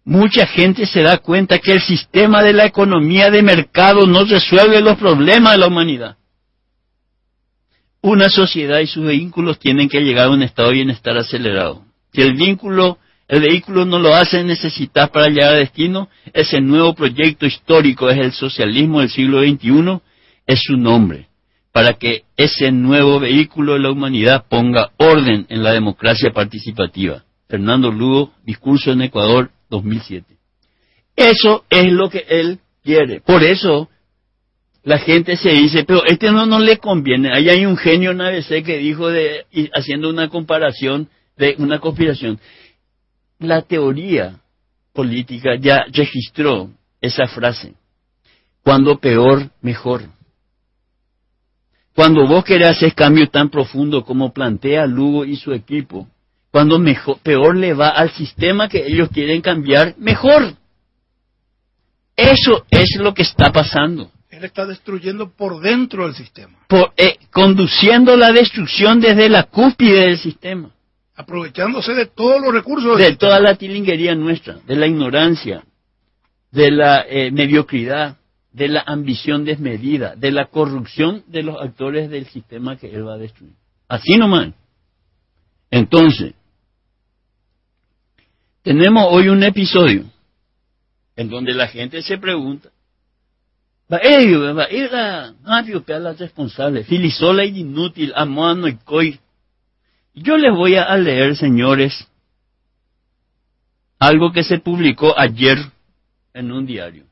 Mucha 0.06 0.46
gente 0.46 0.86
se 0.86 1.02
da 1.02 1.18
cuenta 1.18 1.58
que 1.58 1.72
el 1.72 1.82
sistema 1.82 2.42
de 2.42 2.54
la 2.54 2.64
economía 2.64 3.30
de 3.30 3.42
mercado 3.42 4.06
no 4.06 4.24
resuelve 4.24 4.80
los 4.80 4.96
problemas 4.96 5.52
de 5.52 5.58
la 5.58 5.66
humanidad 5.66 6.16
una 8.06 8.28
sociedad 8.28 8.78
y 8.78 8.86
sus 8.86 9.04
vehículos 9.04 9.58
tienen 9.58 9.88
que 9.88 10.00
llegar 10.00 10.28
a 10.28 10.30
un 10.30 10.42
estado 10.42 10.68
de 10.68 10.76
bienestar 10.76 11.18
acelerado. 11.18 11.82
Si 12.12 12.22
el 12.22 12.34
vínculo, 12.34 12.98
el 13.26 13.40
vehículo 13.40 13.84
no 13.84 13.98
lo 13.98 14.14
hace 14.14 14.44
necesitar 14.44 15.10
para 15.10 15.28
llegar 15.28 15.54
a 15.54 15.58
destino, 15.58 16.08
ese 16.32 16.60
nuevo 16.60 16.94
proyecto 16.94 17.46
histórico 17.46 18.08
es 18.08 18.18
el 18.18 18.32
socialismo 18.32 19.00
del 19.00 19.10
siglo 19.10 19.40
XXI, 19.40 20.00
es 20.46 20.60
su 20.62 20.76
nombre, 20.76 21.26
para 21.72 21.94
que 21.94 22.22
ese 22.36 22.70
nuevo 22.70 23.18
vehículo 23.18 23.72
de 23.72 23.80
la 23.80 23.90
humanidad 23.90 24.44
ponga 24.48 24.92
orden 24.98 25.46
en 25.48 25.64
la 25.64 25.72
democracia 25.72 26.30
participativa. 26.32 27.24
Fernando 27.48 27.90
Lugo, 27.90 28.32
discurso 28.44 28.92
en 28.92 29.02
Ecuador 29.02 29.50
2007. 29.70 30.36
Eso 31.16 31.64
es 31.70 31.92
lo 31.92 32.10
que 32.10 32.24
él 32.28 32.58
quiere. 32.84 33.20
Por 33.20 33.42
eso 33.42 33.88
la 34.82 34.98
gente 34.98 35.36
se 35.36 35.50
dice, 35.50 35.84
pero 35.84 36.04
este 36.04 36.30
no, 36.30 36.46
no 36.46 36.60
le 36.60 36.78
conviene. 36.78 37.32
Ahí 37.32 37.48
hay 37.48 37.66
un 37.66 37.76
genio 37.76 38.12
en 38.12 38.20
ABC 38.20 38.62
que 38.64 38.78
dijo, 38.78 39.08
de, 39.08 39.44
haciendo 39.74 40.08
una 40.08 40.28
comparación 40.28 41.08
de 41.36 41.56
una 41.58 41.80
conspiración. 41.80 42.38
La 43.38 43.62
teoría 43.62 44.40
política 44.92 45.56
ya 45.60 45.84
registró 45.92 46.70
esa 47.00 47.26
frase. 47.26 47.74
Cuando 48.62 48.98
peor, 48.98 49.50
mejor. 49.60 50.02
Cuando 51.94 52.26
vos 52.26 52.44
querés 52.44 52.70
hacer 52.70 52.94
cambio 52.94 53.28
tan 53.28 53.48
profundo 53.48 54.04
como 54.04 54.32
plantea 54.32 54.86
Lugo 54.86 55.24
y 55.24 55.36
su 55.36 55.52
equipo, 55.52 56.06
cuando 56.56 56.78
mejor, 56.78 57.18
peor 57.18 57.54
le 57.54 57.74
va 57.74 57.90
al 57.90 58.12
sistema 58.12 58.66
que 58.66 58.86
ellos 58.86 59.10
quieren 59.12 59.42
cambiar, 59.42 59.94
mejor. 59.98 60.54
Eso 62.16 62.64
es 62.70 62.96
lo 62.98 63.12
que 63.12 63.24
está 63.24 63.52
pasando. 63.52 64.10
Él 64.30 64.42
está 64.42 64.64
destruyendo 64.64 65.30
por 65.36 65.60
dentro 65.60 66.06
del 66.06 66.14
sistema. 66.14 66.56
Eh, 66.96 67.18
conduciendo 67.30 68.16
la 68.16 68.32
destrucción 68.32 69.00
desde 69.00 69.28
la 69.28 69.42
cúspide 69.42 70.06
del 70.06 70.16
sistema. 70.16 70.70
Aprovechándose 71.14 71.92
de 71.92 72.06
todos 72.06 72.40
los 72.40 72.54
recursos. 72.54 72.96
de 72.96 73.16
toda 73.16 73.38
la 73.38 73.56
tilinguería 73.56 74.14
nuestra, 74.14 74.56
de 74.66 74.76
la 74.76 74.86
ignorancia, 74.86 75.62
de 76.52 76.70
la 76.70 77.04
eh, 77.06 77.30
mediocridad, 77.32 78.16
de 78.50 78.68
la 78.68 78.82
ambición 78.86 79.44
desmedida, 79.44 80.16
de 80.16 80.30
la 80.30 80.46
corrupción 80.46 81.22
de 81.26 81.42
los 81.42 81.60
actores 81.60 82.08
del 82.08 82.24
sistema 82.24 82.78
que 82.78 82.88
él 82.88 83.06
va 83.06 83.16
a 83.16 83.18
destruir. 83.18 83.52
Así 83.88 84.16
nomás. 84.16 84.54
Entonces, 85.70 86.32
tenemos 88.66 89.06
hoy 89.10 89.28
un 89.28 89.44
episodio 89.44 90.06
en 91.14 91.30
donde 91.30 91.54
la 91.54 91.68
gente 91.68 92.02
se 92.02 92.18
pregunta, 92.18 92.68
Va 93.90 94.00
ello, 94.02 94.52
va 94.52 94.64
era 94.64 95.32
Mario 95.44 95.84
la 95.86 96.12
responsable, 96.14 96.82
filisola 96.82 97.44
y 97.44 97.60
inútil, 97.60 98.12
amoano 98.16 98.66
y 98.66 98.74
coi. 98.78 99.20
Yo 100.12 100.36
les 100.36 100.52
voy 100.52 100.74
a 100.74 100.96
leer, 100.96 101.36
señores, 101.36 102.08
algo 104.00 104.32
que 104.32 104.42
se 104.42 104.58
publicó 104.58 105.16
ayer 105.16 105.58
en 106.34 106.50
un 106.50 106.66
diario. 106.66 107.04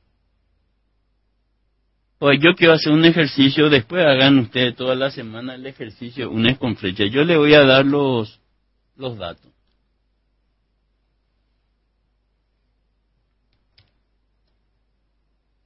Pues 2.18 2.40
yo 2.42 2.56
quiero 2.56 2.72
hacer 2.72 2.92
un 2.92 3.04
ejercicio, 3.04 3.70
después 3.70 4.04
hagan 4.04 4.40
ustedes 4.40 4.74
toda 4.74 4.96
la 4.96 5.12
semana 5.12 5.54
el 5.54 5.64
ejercicio, 5.66 6.28
un 6.28 6.46
es 6.46 6.58
con 6.58 6.74
flecha. 6.74 7.04
Yo 7.04 7.22
les 7.22 7.38
voy 7.38 7.54
a 7.54 7.62
dar 7.62 7.86
los, 7.86 8.40
los 8.96 9.16
datos. 9.16 9.53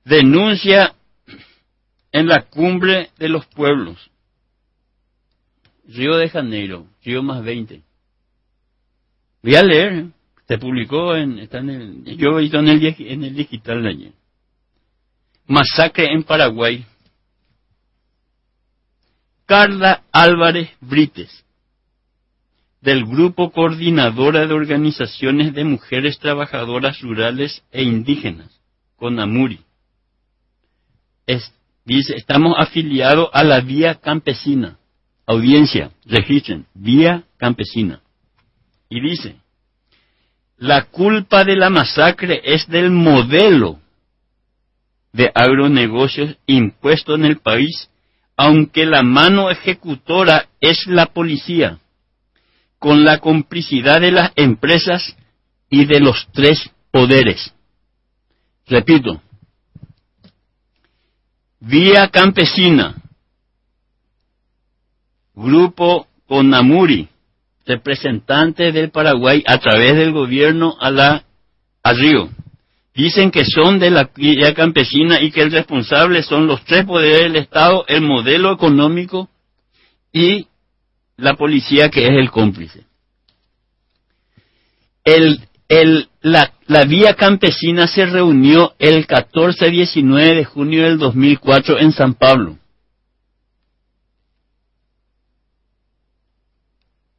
Denuncia 0.09 0.95
en 2.13 2.29
la 2.29 2.43
cumbre 2.47 3.11
de 3.19 3.29
los 3.29 3.45
pueblos. 3.47 4.11
Río 5.87 6.17
de 6.17 6.31
Janeiro, 6.31 6.87
Río 7.05 7.23
más 7.23 7.45
20. 7.45 7.83
Voy 9.43 9.55
a 9.55 9.63
leer, 9.63 10.07
se 10.47 10.57
publicó 10.57 11.15
en, 11.15 11.39
está 11.39 11.59
en 11.59 11.71
el, 11.71 12.17
yo 12.17 12.39
he 12.39 12.43
visto 12.43 12.59
en 12.59 12.69
el, 12.69 12.97
en 12.99 13.25
el 13.25 13.35
digital 13.35 13.83
de 13.83 13.89
ayer. 13.91 14.13
Masacre 15.47 16.07
en 16.11 16.23
Paraguay. 16.23 16.87
Carla 19.45 20.05
Álvarez 20.11 20.71
Brites, 20.81 21.45
del 22.81 23.05
Grupo 23.05 23.51
Coordinadora 23.51 24.47
de 24.47 24.55
Organizaciones 24.55 25.53
de 25.53 25.65
Mujeres 25.65 26.19
Trabajadoras 26.19 27.01
Rurales 27.03 27.63
e 27.73 27.83
Indígenas, 27.83 28.61
CONAMURI. 28.97 29.68
Dice, 31.85 32.17
estamos 32.17 32.55
afiliados 32.59 33.29
a 33.33 33.45
la 33.45 33.61
Vía 33.61 33.97
Campesina. 33.97 34.79
Audiencia, 35.27 35.91
registren, 36.07 36.67
Vía 36.75 37.25
Campesina. 37.37 38.01
Y 38.89 39.01
dice, 39.01 39.37
la 40.57 40.85
culpa 40.85 41.45
de 41.45 41.57
la 41.57 41.71
masacre 41.71 42.41
es 42.45 42.67
del 42.67 42.91
modelo 42.91 43.79
de 45.13 45.31
agronegocios 45.35 46.37
impuesto 46.47 47.15
en 47.15 47.25
el 47.25 47.39
país, 47.39 47.91
aunque 48.37 48.87
la 48.87 49.03
mano 49.03 49.51
ejecutora 49.51 50.49
es 50.61 50.87
la 50.87 51.07
policía, 51.07 51.79
con 52.79 53.05
la 53.05 53.19
complicidad 53.19 54.01
de 54.01 54.13
las 54.13 54.33
empresas 54.37 55.17
y 55.69 55.85
de 55.85 56.01
los 56.01 56.29
tres 56.33 56.71
poderes. 56.91 57.53
Repito, 58.67 59.23
Vía 61.61 62.09
Campesina, 62.09 62.95
Grupo 65.35 66.07
Conamuri, 66.27 67.09
representante 67.67 68.73
del 68.73 68.91
Paraguay 68.91 69.43
a 69.47 69.59
través 69.59 69.97
del 69.97 70.13
gobierno 70.13 70.77
a 70.81 70.91
la 70.91 71.25
Río. 71.85 72.29
Dicen 72.95 73.31
que 73.31 73.45
son 73.45 73.79
de 73.79 73.91
la 73.91 74.11
vía 74.15 74.55
campesina 74.55 75.21
y 75.21 75.31
que 75.31 75.43
el 75.43 75.53
responsable 75.53 76.23
son 76.23 76.47
los 76.47 76.65
tres 76.65 76.85
poderes 76.85 77.21
del 77.23 77.37
Estado, 77.37 77.85
el 77.87 78.03
modelo 78.03 78.53
económico 78.53 79.29
y 80.13 80.49
la 81.17 81.35
policía 81.35 81.91
que 81.91 82.05
es 82.05 82.11
el 82.11 82.31
cómplice. 82.31 82.85
El, 85.05 85.48
la, 85.69 86.85
vía 86.85 87.15
campesina 87.15 87.87
se 87.87 88.07
reunió 88.07 88.75
el 88.79 89.07
14-19 89.07 90.37
de 90.37 90.45
junio 90.45 90.85
del 90.85 90.99
2004 90.99 91.79
en 91.79 91.93
San 91.93 92.15
Pablo. 92.15 92.59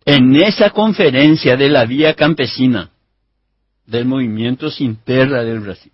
En 0.05 0.35
esa 0.35 0.71
conferencia 0.71 1.55
de 1.55 1.69
la 1.69 1.85
vía 1.85 2.15
campesina 2.15 2.89
del 3.85 4.05
movimiento 4.05 4.71
Sin 4.71 4.95
Terra 4.95 5.43
del 5.43 5.59
Brasil, 5.59 5.91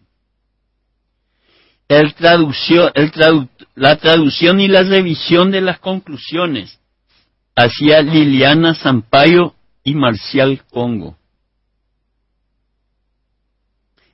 la 3.75 3.95
traducción 3.97 4.59
y 4.61 4.67
la 4.69 4.83
revisión 4.83 5.51
de 5.51 5.61
las 5.61 5.79
conclusiones 5.79 6.79
hacía 7.55 8.01
Liliana 8.01 8.73
Sampaio 8.73 9.55
y 9.83 9.95
Marcial 9.95 10.63
Congo. 10.71 11.17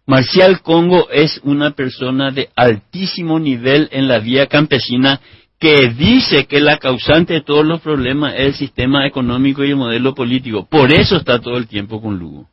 Marcial 0.05 0.61
Congo 0.61 1.09
es 1.11 1.39
una 1.43 1.71
persona 1.71 2.31
de 2.31 2.49
altísimo 2.55 3.39
nivel 3.39 3.87
en 3.91 4.07
la 4.07 4.19
vía 4.19 4.47
campesina 4.47 5.21
que 5.59 5.89
dice 5.89 6.47
que 6.47 6.59
la 6.59 6.77
causante 6.77 7.33
de 7.33 7.41
todos 7.41 7.63
los 7.63 7.81
problemas 7.81 8.33
es 8.33 8.47
el 8.47 8.53
sistema 8.55 9.05
económico 9.05 9.63
y 9.63 9.69
el 9.69 9.75
modelo 9.75 10.15
político. 10.15 10.67
Por 10.67 10.91
eso 10.91 11.17
está 11.17 11.39
todo 11.39 11.55
el 11.57 11.67
tiempo 11.67 12.01
con 12.01 12.17
Lugo. 12.17 12.49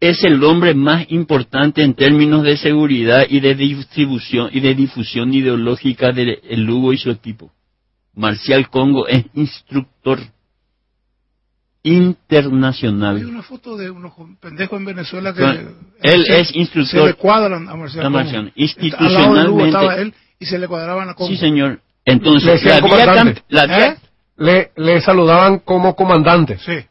Es 0.00 0.24
el 0.24 0.42
hombre 0.42 0.74
más 0.74 1.04
importante 1.10 1.82
en 1.82 1.94
términos 1.94 2.42
de 2.42 2.56
seguridad 2.56 3.26
y 3.28 3.40
de 3.40 3.54
distribución 3.54 4.48
y 4.50 4.60
de 4.60 4.74
difusión 4.74 5.32
ideológica 5.34 6.10
de 6.10 6.40
Lugo 6.56 6.94
y 6.94 6.98
su 6.98 7.10
equipo. 7.10 7.52
Marcial 8.14 8.68
Congo 8.70 9.06
es 9.06 9.26
instructor 9.34 10.20
internacional. 11.82 13.16
Hay 13.16 13.24
una 13.24 13.42
foto 13.42 13.76
de 13.76 13.90
unos 13.90 14.12
pendejos 14.40 14.78
en 14.78 14.84
Venezuela 14.84 15.34
que 15.34 15.42
él 16.02 16.24
es 16.28 16.54
instructor. 16.54 17.00
Se 17.00 17.06
le 17.06 17.14
cuadran 17.14 17.68
a 17.68 17.74
Marcial, 17.74 18.12
Congo. 18.12 18.50
Institucionalmente. 18.54 20.16
y 20.38 20.46
se 20.46 20.58
le 20.58 20.68
cuadraban 20.68 21.08
a 21.08 21.14
Congo. 21.14 21.30
Sí, 21.30 21.36
señor. 21.36 21.80
Entonces, 22.04 22.62
la 23.48 23.66
vía, 23.66 23.96
¿Eh? 24.38 24.70
le, 24.76 25.00
saludaban 25.00 25.60
como 25.60 25.94
comandante. 25.94 26.58
Sí. 26.58 26.84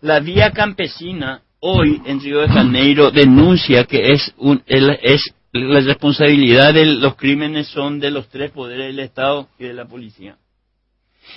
La 0.00 0.20
vía 0.20 0.52
campesina 0.52 1.42
hoy 1.60 2.00
en 2.06 2.20
Río 2.20 2.40
de 2.40 2.48
Janeiro 2.48 3.10
denuncia 3.10 3.84
que 3.84 4.12
es, 4.12 4.32
un, 4.38 4.62
es 4.66 5.34
la 5.52 5.80
responsabilidad 5.80 6.74
de 6.74 6.86
los 6.86 7.16
crímenes 7.16 7.68
son 7.68 7.98
de 7.98 8.10
los 8.10 8.28
tres 8.28 8.50
poderes 8.50 8.88
del 8.88 9.00
Estado 9.00 9.48
y 9.58 9.64
de 9.64 9.74
la 9.74 9.86
policía. 9.86 10.36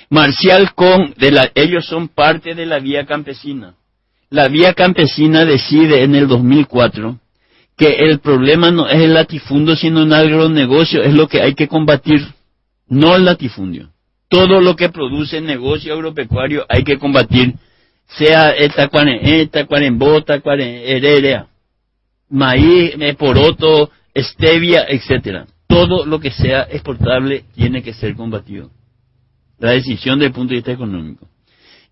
Marcial 0.10 0.74
con, 0.74 1.14
ellos 1.56 1.86
son 1.86 2.08
parte 2.08 2.54
de 2.54 2.66
la 2.66 2.80
vía 2.80 3.06
campesina. 3.06 3.76
La 4.30 4.48
vía 4.48 4.74
campesina 4.74 5.46
decide 5.46 6.04
en 6.04 6.16
el 6.16 6.28
2004 6.28 7.20
que 7.78 7.96
el 7.96 8.20
problema 8.20 8.72
no 8.72 8.88
es 8.88 9.02
el 9.02 9.14
latifundo 9.14 9.76
sino 9.76 10.04
un 10.04 10.14
agronegocio, 10.14 11.02
es 11.04 11.14
lo 11.14 11.28
que 11.28 11.42
hay 11.42 11.54
que 11.54 11.68
combatir 11.68 12.26
no 12.92 13.16
el 13.16 13.26
latifundio. 13.26 13.90
Todo 14.28 14.62
lo 14.62 14.76
que 14.76 14.90
produce 14.90 15.42
negocio 15.42 15.94
agropecuario 15.94 16.66
hay 16.70 16.84
que 16.84 16.98
combatir, 16.98 17.56
sea 18.08 18.54
tacuarembó, 19.50 20.24
hererea, 20.46 21.48
maíz, 22.30 22.94
poroto, 23.18 23.90
stevia, 24.16 24.86
etcétera. 24.88 25.48
Todo 25.68 26.06
lo 26.06 26.20
que 26.20 26.32
sea 26.32 26.68
exportable 26.70 27.46
tiene 27.56 27.82
que 27.82 27.94
ser 27.94 28.16
combatido. 28.16 28.70
La 29.62 29.72
decisión 29.72 30.20
del 30.20 30.32
punto 30.32 30.50
de 30.50 30.58
vista 30.58 30.72
económico. 30.72 31.30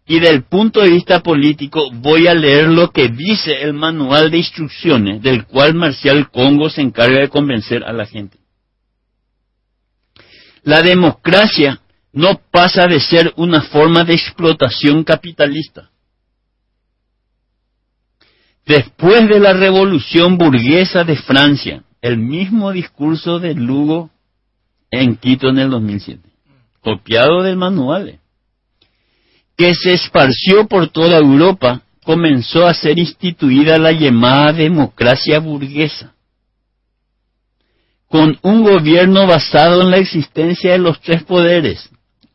Y 0.08 0.20
del 0.20 0.44
punto 0.44 0.82
de 0.82 0.90
vista 0.90 1.22
político 1.22 1.92
voy 1.92 2.26
a 2.26 2.34
leer 2.34 2.68
lo 2.68 2.90
que 2.90 3.10
dice 3.10 3.62
el 3.62 3.74
manual 3.74 4.32
de 4.32 4.40
instrucciones 4.40 5.22
del 5.22 5.46
cual 5.46 5.76
Marcial 5.76 6.32
Congo 6.32 6.68
se 6.70 6.82
encarga 6.82 7.20
de 7.20 7.30
convencer 7.30 7.84
a 7.84 7.94
la 7.94 8.08
gente. 8.08 8.40
La 10.64 10.82
democracia 10.82 11.80
no 12.12 12.42
pasa 12.52 12.88
de 12.88 13.00
ser 13.00 13.34
una 13.38 13.62
forma 13.62 14.04
de 14.04 14.16
explotación 14.16 15.04
capitalista. 15.04 15.92
Después 18.66 19.28
de 19.30 19.40
la 19.40 19.54
revolución 19.54 20.40
burguesa 20.40 21.04
de 21.04 21.18
Francia, 21.18 21.84
el 22.02 22.18
mismo 22.18 22.72
discurso 22.72 23.40
de 23.40 23.54
Lugo 23.54 24.10
en 24.90 25.18
Quito 25.18 25.50
en 25.50 25.60
el 25.60 25.70
2007, 25.70 26.29
copiado 26.82 27.44
del 27.44 27.58
manual, 27.58 28.20
que 29.58 29.74
se 29.74 29.94
esparció 29.94 30.68
por 30.68 30.90
toda 30.90 31.18
Europa, 31.18 31.82
comenzó 32.04 32.68
a 32.68 32.74
ser 32.74 32.98
instituida 32.98 33.78
la 33.78 33.92
llamada 33.92 34.54
democracia 34.54 35.40
burguesa 35.40 36.14
con 38.10 38.40
un 38.42 38.64
gobierno 38.64 39.28
basado 39.28 39.84
en 39.84 39.92
la 39.92 39.98
existencia 39.98 40.72
de 40.72 40.80
los 40.80 41.00
tres 41.00 41.24
poderes, 41.24 41.90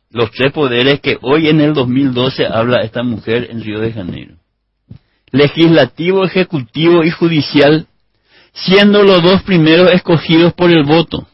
los 0.09 0.31
tres 0.31 0.53
poderes 0.53 1.01
que 1.01 1.17
hoy 1.21 1.49
en 1.49 1.59
el 1.59 1.73
2012 1.73 2.47
habla 2.47 2.81
esta 2.81 3.03
mujer 3.03 3.49
en 3.51 3.61
Río 3.61 3.81
de 3.81 3.91
Janeiro. 3.91 4.35
Legislativo, 5.31 6.23
ejecutivo 6.23 7.03
y 7.03 7.11
judicial, 7.11 7.87
siendo 8.53 9.03
los 9.03 9.21
dos 9.21 9.43
primeros 9.43 9.91
escogidos 9.91 10.53
por 10.53 10.71
el 10.71 10.85
voto. 10.85 11.27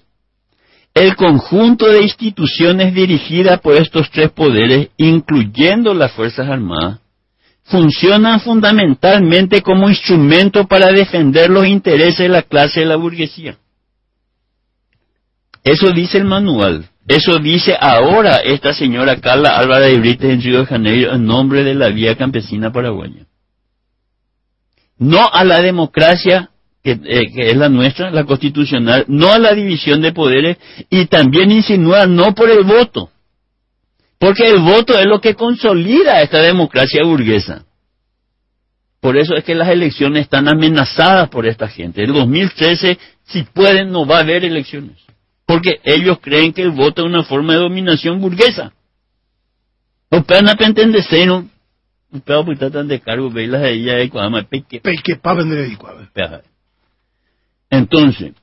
El 0.93 1.15
conjunto 1.15 1.87
de 1.87 2.03
instituciones 2.03 2.93
dirigidas 2.93 3.61
por 3.61 3.75
estos 3.75 4.09
tres 4.11 4.29
poderes, 4.31 4.89
incluyendo 4.97 5.93
las 5.93 6.11
Fuerzas 6.11 6.49
Armadas, 6.49 6.99
funcionan 7.63 8.41
fundamentalmente 8.41 9.61
como 9.61 9.89
instrumento 9.89 10.67
para 10.67 10.91
defender 10.91 11.49
los 11.49 11.65
intereses 11.65 12.17
de 12.19 12.29
la 12.29 12.41
clase 12.41 12.81
de 12.81 12.85
la 12.87 12.97
burguesía. 12.97 13.57
Eso 15.63 15.91
dice 15.91 16.17
el 16.17 16.25
manual. 16.25 16.89
Eso 17.07 17.39
dice 17.39 17.75
ahora 17.79 18.37
esta 18.37 18.73
señora 18.73 19.19
Carla 19.19 19.57
Álvarez 19.57 19.93
de 19.93 19.99
Brites 19.99 20.29
en 20.29 20.41
Río 20.41 20.59
de 20.59 20.65
Janeiro 20.65 21.13
en 21.13 21.25
nombre 21.25 21.63
de 21.63 21.73
la 21.73 21.89
vía 21.89 22.15
campesina 22.15 22.71
paraguaya. 22.71 23.25
No 24.97 25.27
a 25.31 25.43
la 25.43 25.61
democracia 25.61 26.50
que, 26.83 26.91
eh, 26.91 27.31
que, 27.33 27.51
es 27.51 27.57
la 27.57 27.69
nuestra, 27.69 28.11
la 28.11 28.23
constitucional, 28.25 29.05
no 29.07 29.31
a 29.31 29.39
la 29.39 29.53
división 29.53 30.01
de 30.01 30.13
poderes 30.13 30.57
y 30.89 31.05
también 31.05 31.51
insinúa 31.51 32.05
no 32.07 32.33
por 32.33 32.49
el 32.49 32.63
voto. 32.63 33.09
Porque 34.17 34.47
el 34.47 34.59
voto 34.59 34.97
es 34.99 35.05
lo 35.05 35.19
que 35.19 35.35
consolida 35.35 36.21
esta 36.21 36.41
democracia 36.41 37.03
burguesa. 37.03 37.65
Por 38.99 39.17
eso 39.17 39.35
es 39.35 39.43
que 39.43 39.55
las 39.55 39.69
elecciones 39.69 40.23
están 40.23 40.47
amenazadas 40.47 41.29
por 41.29 41.47
esta 41.47 41.67
gente. 41.67 42.03
En 42.03 42.13
2013, 42.13 42.99
si 43.23 43.43
pueden, 43.43 43.91
no 43.91 44.05
va 44.05 44.17
a 44.17 44.21
haber 44.21 44.45
elecciones 44.45 45.01
porque 45.51 45.81
ellos 45.83 46.19
creen 46.21 46.53
que 46.53 46.61
el 46.61 46.71
voto 46.71 47.01
es 47.01 47.07
una 47.07 47.23
forma 47.23 47.53
de 47.53 47.59
dominación 47.59 48.21
burguesa. 48.21 48.71
O 50.09 50.23
pena 50.23 50.55
no 50.55 51.49
pero 52.25 52.45
pues 52.45 52.59
tratan 52.59 52.87
de 52.87 53.01
cargo 53.01 53.29
velas 53.29 53.61
de 53.61 53.71
ella 53.71 54.01
y 54.01 54.09
cuando 54.09 54.45
peque 54.47 54.79
peque 54.81 55.15
pa 55.15 55.33
vender 55.33 55.69
Entonces, 57.71 58.33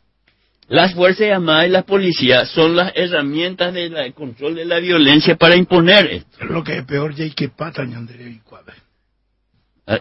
las 0.68 0.94
fuerzas 0.94 1.30
armadas 1.30 1.66
y 1.66 1.70
la 1.70 1.82
policía 1.82 2.46
son 2.46 2.74
las 2.74 2.92
herramientas 2.96 3.72
de 3.72 4.12
control 4.14 4.54
de 4.54 4.64
la 4.64 4.80
violencia 4.80 5.36
para 5.36 5.54
imponer 5.54 6.06
esto. 6.06 6.44
Lo 6.46 6.64
que 6.64 6.78
es 6.78 6.84
peor 6.84 7.14
ya 7.14 7.28
que 7.30 7.50
pata 7.50 7.84
ñandere 7.84 8.28
y 8.28 8.38
cuave. 8.38 8.72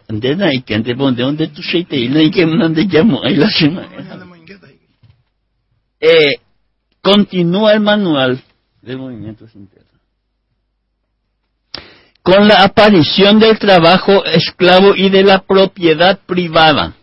Andena 0.09 0.53
y 0.53 0.61
que 0.63 0.75
ante 0.75 0.93
donde 0.93 1.23
donde 1.23 1.47
tu 1.47 1.61
sheite 1.61 1.95
y 1.95 2.31
que 2.31 2.45
mande 2.45 2.85
llamo 2.85 3.23
ahí 3.23 3.35
la 3.35 3.49
semana. 3.49 3.87
Eh, 5.99 6.35
continúa 7.01 7.73
el 7.73 7.79
manual 7.79 8.41
de 8.81 8.95
movimientos 8.97 9.55
internos. 9.55 9.87
Con 12.21 12.47
la 12.47 12.63
aparición 12.63 13.39
del 13.39 13.57
trabajo 13.57 14.25
esclavo 14.25 14.95
y 14.95 15.09
de 15.09 15.23
la 15.23 15.39
propiedad 15.39 16.19
privada 16.25 16.96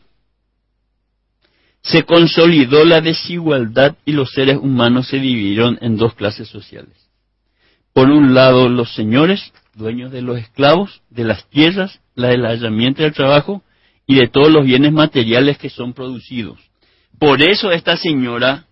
se 1.84 2.02
consolidó 2.04 2.84
la 2.84 3.02
desigualdad 3.02 3.96
y 4.06 4.12
los 4.12 4.30
seres 4.30 4.56
humanos 4.56 5.08
se 5.08 5.18
dividieron 5.18 5.78
en 5.82 5.98
dos 5.98 6.14
clases 6.14 6.48
sociales. 6.48 6.94
Por 7.92 8.10
un 8.10 8.34
lado, 8.34 8.70
los 8.70 8.94
señores, 8.94 9.52
dueños 9.74 10.10
de 10.10 10.22
los 10.22 10.38
esclavos, 10.38 11.02
de 11.10 11.24
las 11.24 11.48
tierras, 11.50 12.00
la 12.14 12.28
del 12.28 12.44
herramienta 12.46 13.02
del 13.02 13.12
trabajo 13.12 13.62
y 14.06 14.16
de 14.16 14.28
todos 14.28 14.50
los 14.50 14.64
bienes 14.64 14.92
materiales 14.92 15.58
que 15.58 15.68
son 15.68 15.92
producidos. 15.92 16.58
Por 17.18 17.42
eso 17.42 17.70
esta 17.70 17.96
señora 17.98 18.64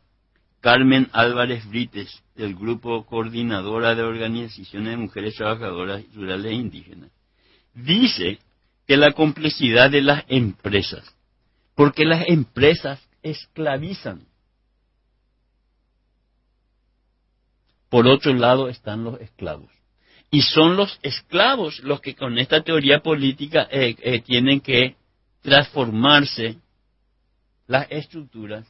Carmen 0.63 1.09
Álvarez 1.13 1.69
Brites, 1.69 2.23
del 2.35 2.55
Grupo 2.55 3.05
Coordinadora 3.05 3.95
de 3.95 4.03
Organizaciones 4.03 4.89
de 4.89 4.97
Mujeres 4.97 5.35
Trabajadoras 5.35 6.03
Rurales 6.15 6.53
e 6.53 6.55
Indígenas, 6.55 7.11
dice 7.75 8.39
que 8.87 8.97
la 8.97 9.13
complejidad 9.13 9.91
de 9.91 10.01
las 10.01 10.25
empresas 10.29 11.05
porque 11.75 12.05
las 12.05 12.29
empresas 12.29 13.01
esclavizan. 13.23 14.27
Por 17.89 18.07
otro 18.07 18.33
lado 18.33 18.69
están 18.69 19.05
los 19.05 19.21
esclavos. 19.21 19.71
Y 20.31 20.41
son 20.43 20.77
los 20.77 20.99
esclavos 21.03 21.81
los 21.81 22.01
que 22.01 22.15
con 22.15 22.39
esta 22.39 22.63
teoría 22.63 23.01
política 23.01 23.69
eh, 23.71 23.95
eh, 24.01 24.21
tienen 24.21 24.61
que 24.61 24.97
transformarse 25.43 26.57
las 27.67 27.87
estructuras 27.91 28.67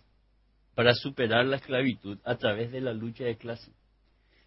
para 0.75 0.95
superar 0.95 1.45
la 1.47 1.57
esclavitud 1.57 2.19
a 2.25 2.35
través 2.37 2.73
de 2.73 2.81
la 2.81 2.93
lucha 2.93 3.25
de 3.25 3.37
clase. 3.37 3.71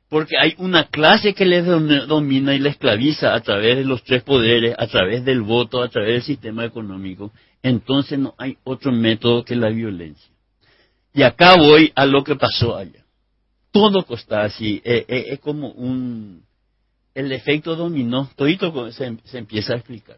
Porque 0.09 0.35
hay 0.39 0.55
una 0.57 0.87
clase 0.87 1.33
que 1.33 1.45
les 1.45 1.65
domina 1.65 2.53
y 2.53 2.59
les 2.59 2.73
esclaviza 2.73 3.33
a 3.33 3.41
través 3.41 3.77
de 3.77 3.85
los 3.85 4.03
tres 4.03 4.23
poderes, 4.23 4.75
a 4.77 4.87
través 4.87 5.25
del 5.25 5.41
voto, 5.41 5.81
a 5.81 5.89
través 5.89 6.13
del 6.13 6.23
sistema 6.23 6.63
económico, 6.63 7.31
entonces 7.65 8.19
no 8.19 8.35
hay 8.37 8.59
otro 8.63 8.91
método 8.91 9.43
que 9.43 9.55
la 9.55 9.69
violencia. 9.69 10.29
Y 11.15 11.23
acá 11.23 11.55
voy 11.57 11.91
a 11.95 12.05
lo 12.05 12.23
que 12.23 12.35
pasó 12.35 12.75
allá. 12.75 13.03
Todo 13.71 14.05
está 14.07 14.43
así, 14.43 14.83
eh, 14.85 15.03
eh, 15.07 15.25
es 15.29 15.39
como 15.39 15.69
un... 15.71 16.43
El 17.15 17.31
efecto 17.31 17.75
dominó, 17.75 18.29
todito 18.35 18.91
se, 18.91 19.17
se 19.23 19.37
empieza 19.39 19.73
a 19.73 19.77
explicar. 19.77 20.17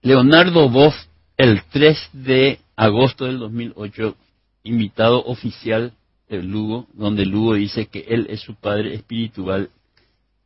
Leonardo 0.00 0.70
Boff, 0.70 0.94
el 1.36 1.62
3 1.64 1.98
de 2.14 2.60
agosto 2.76 3.26
del 3.26 3.38
2008, 3.38 4.16
invitado 4.62 5.22
oficial 5.26 5.92
de 6.30 6.42
Lugo, 6.42 6.86
donde 6.94 7.26
Lugo 7.26 7.54
dice 7.54 7.88
que 7.88 8.06
él 8.08 8.26
es 8.30 8.40
su 8.40 8.54
padre 8.54 8.94
espiritual 8.94 9.68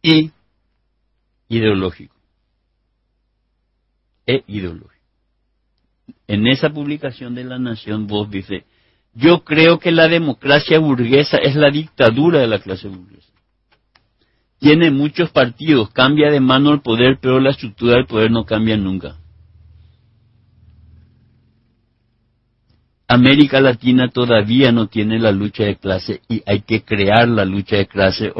y 0.02 0.32
ideológico. 1.48 2.14
E 4.26 4.42
ideológico. 4.46 4.92
En 6.26 6.46
esa 6.46 6.70
publicación 6.70 7.34
de 7.34 7.44
La 7.44 7.58
Nación 7.58 8.06
vos 8.06 8.30
dice, 8.30 8.64
yo 9.14 9.44
creo 9.44 9.78
que 9.78 9.92
la 9.92 10.08
democracia 10.08 10.78
burguesa 10.78 11.38
es 11.38 11.56
la 11.56 11.70
dictadura 11.70 12.40
de 12.40 12.46
la 12.48 12.58
clase 12.58 12.88
burguesa. 12.88 13.32
Tiene 14.58 14.90
muchos 14.90 15.30
partidos, 15.30 15.90
cambia 15.90 16.30
de 16.30 16.40
mano 16.40 16.72
el 16.72 16.80
poder, 16.80 17.18
pero 17.20 17.40
la 17.40 17.50
estructura 17.50 17.96
del 17.96 18.06
poder 18.06 18.30
no 18.30 18.44
cambia 18.44 18.76
nunca. 18.76 19.16
América 23.08 23.60
Latina 23.60 24.08
todavía 24.08 24.72
no 24.72 24.88
tiene 24.88 25.20
la 25.20 25.30
lucha 25.30 25.64
de 25.64 25.76
clase 25.76 26.22
y 26.28 26.42
hay 26.44 26.62
que 26.62 26.82
crear 26.82 27.28
la 27.28 27.44
lucha 27.44 27.76
de 27.76 27.86
clase 27.86 28.32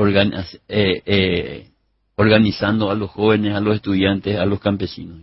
eh, 0.68 1.02
eh, 1.06 1.70
organizando 2.16 2.90
a 2.90 2.94
los 2.94 3.10
jóvenes, 3.10 3.54
a 3.54 3.60
los 3.60 3.76
estudiantes, 3.76 4.36
a 4.36 4.46
los 4.46 4.58
campesinos. 4.60 5.20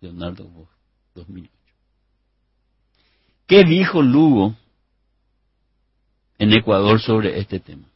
Leonardo 0.00 0.44
Bosch, 0.44 0.68
2008. 1.14 1.52
¿Qué 3.46 3.64
dijo 3.64 4.02
Lugo 4.02 4.54
en 6.38 6.52
Ecuador 6.52 7.00
sobre 7.00 7.38
este 7.40 7.58
tema? 7.58 7.88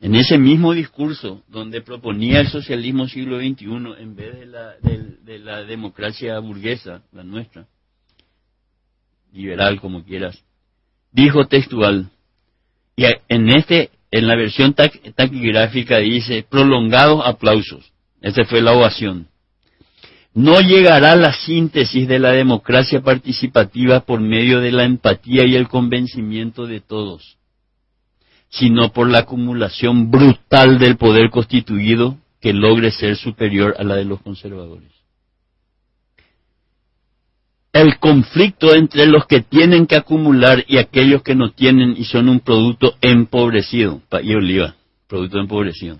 En 0.00 0.16
ese 0.16 0.36
mismo 0.36 0.72
discurso 0.72 1.44
donde 1.46 1.80
proponía 1.80 2.40
el 2.40 2.48
socialismo 2.48 3.06
siglo 3.06 3.38
XXI 3.38 3.66
en 3.98 4.16
vez 4.16 4.36
de 4.40 4.46
la, 4.46 4.74
de 4.80 5.38
la 5.38 5.62
democracia 5.62 6.36
burguesa, 6.40 7.02
la 7.12 7.22
nuestra, 7.22 7.68
liberal 9.32 9.80
como 9.80 10.04
quieras, 10.04 10.42
dijo 11.12 11.46
textual, 11.46 12.10
y 12.96 13.04
en 13.28 13.48
este 13.56 13.90
en 14.12 14.28
la 14.28 14.36
versión 14.36 14.74
taquigráfica 14.74 15.98
dice 15.98 16.44
prolongados 16.48 17.22
aplausos. 17.24 17.92
Esa 18.20 18.44
fue 18.44 18.60
la 18.60 18.72
ovación. 18.72 19.26
No 20.34 20.60
llegará 20.60 21.16
la 21.16 21.32
síntesis 21.32 22.06
de 22.06 22.18
la 22.18 22.30
democracia 22.30 23.00
participativa 23.00 24.00
por 24.00 24.20
medio 24.20 24.60
de 24.60 24.70
la 24.70 24.84
empatía 24.84 25.44
y 25.46 25.56
el 25.56 25.68
convencimiento 25.68 26.66
de 26.66 26.80
todos, 26.80 27.38
sino 28.48 28.92
por 28.92 29.10
la 29.10 29.20
acumulación 29.20 30.10
brutal 30.10 30.78
del 30.78 30.96
poder 30.96 31.30
constituido 31.30 32.18
que 32.40 32.52
logre 32.52 32.90
ser 32.90 33.16
superior 33.16 33.74
a 33.78 33.82
la 33.82 33.96
de 33.96 34.04
los 34.04 34.20
conservadores 34.20 35.01
el 37.72 37.98
conflicto 37.98 38.74
entre 38.74 39.06
los 39.06 39.26
que 39.26 39.40
tienen 39.40 39.86
que 39.86 39.96
acumular 39.96 40.64
y 40.68 40.76
aquellos 40.76 41.22
que 41.22 41.34
no 41.34 41.52
tienen 41.52 41.94
y 41.96 42.04
son 42.04 42.28
un 42.28 42.40
producto 42.40 42.94
empobrecido, 43.00 44.02
y 44.22 44.34
oliva, 44.34 44.74
producto 45.08 45.38
empobrecido. 45.38 45.98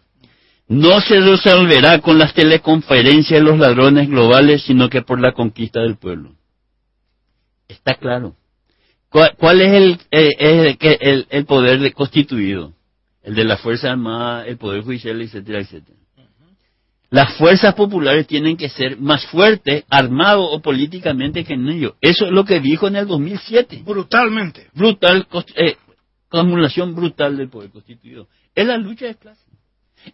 No 0.69 1.01
se 1.01 1.21
resolverá 1.21 2.01
con 2.01 2.19
las 2.19 2.35
teleconferencias 2.35 3.41
de 3.41 3.45
los 3.45 3.59
ladrones 3.59 4.09
globales, 4.09 4.63
sino 4.63 4.89
que 4.89 5.03
por 5.03 5.21
la 5.21 5.33
conquista 5.33 5.81
del 5.81 5.97
pueblo. 5.97 6.35
Está 7.69 7.95
claro. 7.95 8.37
¿Cuál, 9.09 9.61
es 9.61 9.73
el, 9.75 9.99
eh, 10.11 11.27
el, 11.31 11.45
poder 11.45 11.93
constituido? 11.93 12.73
El 13.23 13.35
de 13.35 13.45
la 13.45 13.59
Fuerza 13.59 13.91
Armada, 13.91 14.47
el 14.47 14.57
Poder 14.57 14.83
Judicial, 14.83 15.21
etcétera, 15.21 15.61
etcétera. 15.61 15.99
Las 17.13 17.37
fuerzas 17.37 17.75
populares 17.75 18.27
tienen 18.27 18.57
que 18.57 18.71
ser 18.71 18.97
más 18.97 19.27
fuertes, 19.27 19.85
armados 19.91 20.49
o 20.51 20.63
políticamente 20.63 21.45
que 21.45 21.53
ellos. 21.53 21.93
Eso 22.01 22.25
es 22.25 22.33
lo 22.33 22.47
que 22.47 22.59
dijo 22.59 22.89
en 22.89 22.97
el 22.97 23.07
2007. 23.07 23.83
Brutalmente. 23.85 24.69
Brutal, 24.73 25.27
eh, 25.57 25.77
acumulación 26.31 26.95
brutal 26.95 27.37
del 27.37 27.51
poder 27.51 27.69
constituido. 27.69 28.29
Es 28.55 28.67
la 28.67 28.79
lucha 28.79 29.05
de 29.05 29.17
clases. 29.17 29.45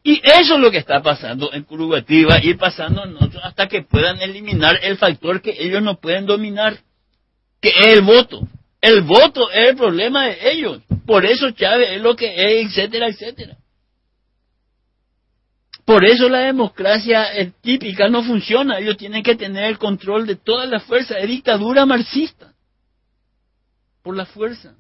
Y 0.03 0.21
eso 0.25 0.57
es 0.57 0.61
lo 0.61 0.73
que 0.73 0.79
está 0.79 1.01
pasando 1.01 1.53
en 1.53 1.63
Curubati, 1.63 2.25
va 2.25 2.35
a 2.35 2.45
ir 2.45 2.59
pasando 2.59 3.05
en 3.05 3.15
otros 3.15 3.45
hasta 3.45 3.69
que 3.69 3.83
puedan 3.83 4.21
eliminar 4.21 4.81
el 4.83 4.99
factor 4.99 5.41
que 5.41 5.55
ellos 5.57 5.81
no 5.81 6.01
pueden 6.01 6.27
dominar, 6.27 6.79
que 7.63 7.69
es 7.69 7.93
el 7.93 8.03
voto. 8.03 8.41
El 8.81 9.03
voto 9.03 9.49
es 9.53 9.71
el 9.71 9.77
problema 9.77 10.27
de 10.27 10.51
ellos. 10.51 10.83
Por 11.07 11.25
eso 11.25 11.53
Chávez 11.53 11.91
es 11.93 12.03
lo 12.03 12.17
que 12.17 12.27
es, 12.27 12.67
etcétera, 12.67 13.07
etcétera. 13.07 13.57
Por 15.89 16.05
eso 16.05 16.29
la 16.29 16.41
democracia 16.41 17.29
típica 17.63 18.11
no 18.11 18.23
funciona. 18.23 18.79
Ellos 18.79 18.99
tienen 18.99 19.23
que 19.23 19.37
tener 19.37 19.65
el 19.65 19.79
control 19.79 20.27
de 20.27 20.37
toda 20.37 20.67
la 20.67 20.81
fuerza. 20.81 21.17
Es 21.17 21.27
dictadura 21.27 21.87
marxista. 21.87 22.53
Por 24.03 24.15
la 24.15 24.27
fuerza. 24.27 24.75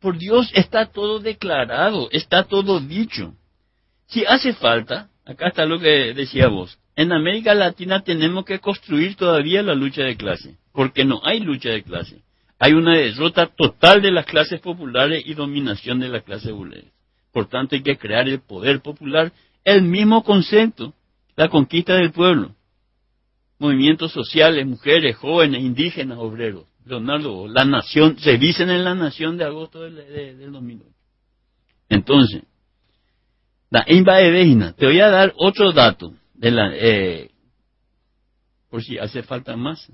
Por 0.00 0.16
Dios 0.16 0.50
está 0.54 0.86
todo 0.86 1.18
declarado, 1.20 2.08
está 2.10 2.44
todo 2.44 2.80
dicho. 2.80 3.34
Si 4.06 4.24
hace 4.24 4.54
falta, 4.54 5.10
acá 5.26 5.48
está 5.48 5.66
lo 5.66 5.78
que 5.78 6.14
decía 6.14 6.48
vos, 6.48 6.78
en 6.96 7.12
América 7.12 7.52
Latina 7.52 8.00
tenemos 8.00 8.46
que 8.46 8.60
construir 8.60 9.16
todavía 9.16 9.62
la 9.62 9.74
lucha 9.74 10.04
de 10.04 10.16
clase, 10.16 10.56
porque 10.72 11.04
no 11.04 11.20
hay 11.22 11.40
lucha 11.40 11.68
de 11.68 11.82
clase. 11.82 12.22
Hay 12.58 12.72
una 12.72 12.96
derrota 12.96 13.50
total 13.54 14.00
de 14.00 14.10
las 14.10 14.24
clases 14.24 14.58
populares 14.60 15.22
y 15.26 15.34
dominación 15.34 16.00
de 16.00 16.08
la 16.08 16.22
clase 16.22 16.50
burguesa. 16.50 16.88
Por 17.30 17.46
tanto, 17.46 17.74
hay 17.74 17.82
que 17.82 17.98
crear 17.98 18.26
el 18.26 18.40
poder 18.40 18.80
popular 18.80 19.30
el 19.64 19.82
mismo 19.82 20.22
concepto, 20.22 20.94
la 21.36 21.48
conquista 21.48 21.94
del 21.94 22.12
pueblo. 22.12 22.54
Movimientos 23.58 24.12
sociales, 24.12 24.66
mujeres, 24.66 25.16
jóvenes, 25.16 25.62
indígenas, 25.62 26.18
obreros. 26.18 26.66
Leonardo, 26.84 27.48
la 27.48 27.64
nación, 27.64 28.18
se 28.18 28.36
dicen 28.36 28.68
en 28.68 28.84
la 28.84 28.94
nación 28.94 29.38
de 29.38 29.44
agosto 29.44 29.82
del, 29.82 29.96
del 29.96 30.52
2008. 30.52 30.90
Entonces, 31.88 32.42
te 34.76 34.86
voy 34.86 35.00
a 35.00 35.08
dar 35.08 35.32
otro 35.36 35.72
dato 35.72 36.14
de 36.34 36.50
la, 36.50 36.70
eh, 36.74 37.30
por 38.68 38.82
si 38.82 38.98
hace 38.98 39.22
falta 39.22 39.56
más. 39.56 39.90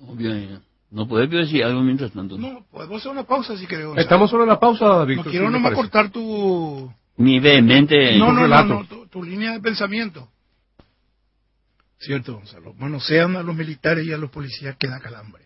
Obvio, 0.00 0.62
no 0.90 1.06
puedes 1.06 1.30
decir 1.30 1.62
algo 1.64 1.82
mientras 1.82 2.10
tanto. 2.12 2.36
No, 2.36 2.66
podemos 2.70 3.00
hacer 3.00 3.12
una 3.12 3.24
pausa 3.24 3.56
si 3.56 3.66
queremos. 3.66 3.96
Estamos 3.96 4.28
solo 4.28 4.42
en 4.42 4.48
la 4.48 4.58
pausa, 4.58 5.04
Víctor. 5.04 5.26
No 5.26 5.30
quiero 5.30 5.50
nomás 5.50 5.72
cortar 5.72 6.10
tu... 6.10 6.92
Mi 7.16 7.38
vehemente... 7.38 8.18
No, 8.18 8.32
no, 8.32 8.48
no, 8.48 8.64
no, 8.64 8.86
tu, 9.08 9.22
línea 9.22 9.52
de 9.52 9.60
pensamiento. 9.60 10.28
Cierto, 11.98 12.34
Gonzalo. 12.34 12.74
Manosean 12.74 13.36
a 13.36 13.42
los 13.42 13.54
militares 13.54 14.06
y 14.06 14.12
a 14.12 14.16
los 14.16 14.30
policías 14.30 14.76
que 14.76 14.88
da 14.88 14.98
calambre. 15.00 15.44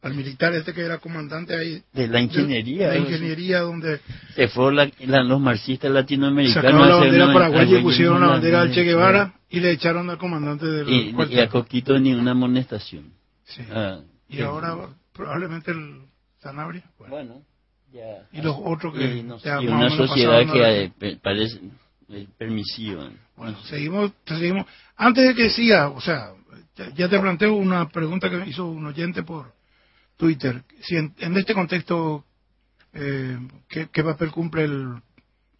Al 0.00 0.14
militar 0.14 0.54
este 0.54 0.72
que 0.72 0.82
era 0.82 0.98
comandante 0.98 1.56
ahí. 1.56 1.82
De 1.92 2.06
la 2.08 2.20
ingeniería. 2.20 2.90
De 2.90 3.00
la 3.00 3.04
ingeniería 3.04 3.60
donde... 3.60 4.00
Se 4.36 4.48
fue 4.48 4.72
los 4.72 5.40
marxistas 5.40 5.90
latinoamericanos. 5.90 6.62
Sacaron 6.62 6.88
la 6.88 6.96
bandera 6.96 7.32
paraguaya 7.32 7.78
y 7.78 7.82
pusieron 7.82 8.20
la 8.20 8.28
bandera 8.28 8.60
al 8.60 8.72
Che 8.72 8.84
Guevara 8.84 9.34
y 9.50 9.60
le 9.60 9.72
echaron 9.72 10.08
al 10.08 10.18
comandante 10.18 10.66
del 10.66 10.88
y, 10.88 11.14
y 11.30 11.40
a 11.40 11.48
Coquito 11.48 11.98
ni 11.98 12.14
una 12.14 12.30
amonestación. 12.30 13.12
Sí. 13.44 13.62
Ah, 13.70 14.00
y 14.34 14.42
ahora 14.42 14.88
probablemente 15.12 15.70
el 15.70 16.02
Sanabria. 16.40 16.84
Bueno, 16.98 17.42
ya. 17.92 18.26
Y 18.32 18.42
los 18.42 18.56
otros 18.62 18.94
que. 18.94 19.16
Y, 19.16 19.20
una 19.66 19.90
sociedad 19.90 20.52
que 20.52 20.92
eh, 21.00 21.18
parece 21.22 21.60
eh, 22.08 22.26
permisiva. 22.36 23.10
Bueno, 23.36 23.60
seguimos, 23.64 24.12
seguimos. 24.26 24.66
Antes 24.96 25.28
de 25.28 25.34
que 25.34 25.50
siga, 25.50 25.88
o 25.88 26.00
sea, 26.00 26.32
ya, 26.96 27.08
te 27.08 27.18
planteo 27.18 27.54
una 27.54 27.88
pregunta 27.88 28.28
que 28.28 28.36
me 28.36 28.48
hizo 28.48 28.66
un 28.66 28.86
oyente 28.86 29.22
por 29.22 29.52
Twitter. 30.16 30.62
Si 30.82 30.96
en, 30.96 31.14
este 31.36 31.54
contexto, 31.54 32.24
eh, 32.92 33.38
¿qué, 33.68 34.04
papel 34.04 34.30
cumple 34.30 34.64
el 34.64 34.94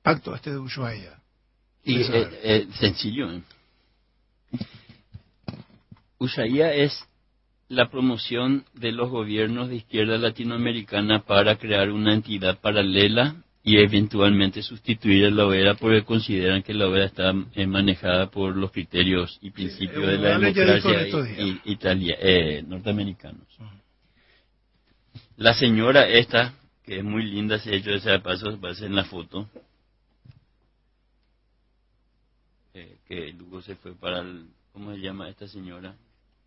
pacto 0.03 0.35
este 0.35 0.51
de 0.51 0.59
Ushuaia? 0.59 1.19
Y, 1.83 2.01
eh, 2.03 2.69
sencillo. 2.79 3.29
Ushuaia 6.19 6.73
es 6.75 7.05
la 7.69 7.91
promoción 7.91 8.65
de 8.75 8.93
los 8.93 9.11
gobiernos 9.11 9.69
de 9.69 9.77
izquierda 9.77 10.19
latinoamericana 10.19 11.21
para 11.21 11.57
crear 11.57 11.91
una 11.91 12.15
entidad 12.15 12.61
paralela 12.61 13.37
y 13.63 13.79
eventualmente 13.79 14.63
sustituir 14.63 15.25
a 15.25 15.31
la 15.31 15.47
OEA 15.47 15.75
porque 15.75 16.05
consideran 16.05 16.63
que 16.63 16.75
la 16.75 16.87
OEA 16.87 17.07
está 17.07 17.33
eh, 17.55 17.67
manejada 17.67 18.31
por 18.31 18.55
los 18.55 18.71
criterios 18.71 19.39
y 19.41 19.51
principios 19.51 20.07
de 20.07 20.19
la 20.19 20.39
democracia 20.39 21.07
italia, 21.65 22.17
eh, 22.21 22.63
norteamericanos. 22.67 23.49
La 25.37 25.55
señora 25.55 26.07
esta, 26.07 26.53
que 26.85 26.99
es 26.99 27.05
muy 27.05 27.25
linda, 27.25 27.59
se 27.59 27.71
ha 27.71 27.75
hecho 27.75 27.91
ese 27.91 28.19
paso, 28.21 28.61
va 28.61 28.71
a 28.71 28.75
ser 28.75 28.89
en 28.89 28.97
la 28.97 29.05
foto, 29.05 29.49
eh, 32.75 32.99
que 33.09 33.33
luego 33.33 33.63
se 33.63 33.77
fue 33.77 33.95
para 33.95 34.21
el, 34.21 34.49
¿cómo 34.73 34.93
se 34.93 35.01
llama 35.01 35.31
esta 35.31 35.49
señora? 35.49 35.97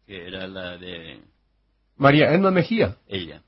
Que 0.07 0.25
era 0.27 0.47
la 0.47 0.77
de... 0.77 1.19
María 1.97 2.31
Edna 2.31 2.49
Mejía. 2.49 2.95
Ella. 3.07 3.43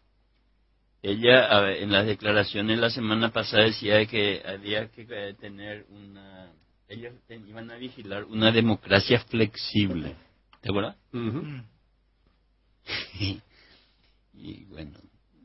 Ella 1.01 1.71
en 1.77 1.91
las 1.91 2.05
declaraciones 2.05 2.77
la 2.77 2.89
semana 2.89 3.31
pasada 3.31 3.63
decía 3.63 4.05
que 4.05 4.43
había 4.45 4.91
que 4.91 5.07
eh, 5.09 5.33
tener 5.39 5.85
una... 5.89 6.51
Ellos 6.89 7.13
iban 7.47 7.71
a 7.71 7.75
vigilar 7.75 8.25
una 8.25 8.51
democracia 8.51 9.21
flexible. 9.29 10.15
¿Te 10.61 10.69
acuerdas? 10.69 10.97
y, 14.33 14.65
bueno, 14.65 14.97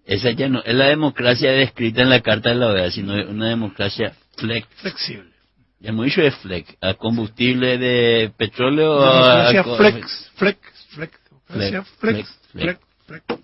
esa 0.06 0.32
ya 0.32 0.48
no 0.48 0.62
es 0.64 0.74
la 0.74 0.86
democracia 0.86 1.52
descrita 1.52 2.02
en 2.02 2.10
la 2.10 2.22
Carta 2.22 2.48
de 2.48 2.56
la 2.56 2.68
OEA, 2.68 2.90
sino 2.90 3.12
una 3.28 3.48
democracia 3.50 4.16
flexible. 4.36 5.33
Hemos 5.80 6.06
dicho 6.06 6.22
de 6.22 6.30
flex, 6.30 6.76
a 6.80 6.94
combustible 6.94 7.78
de 7.78 8.32
petróleo. 8.36 9.00
Democracia 9.00 9.64
flex, 9.64 10.28
flex 10.36 11.24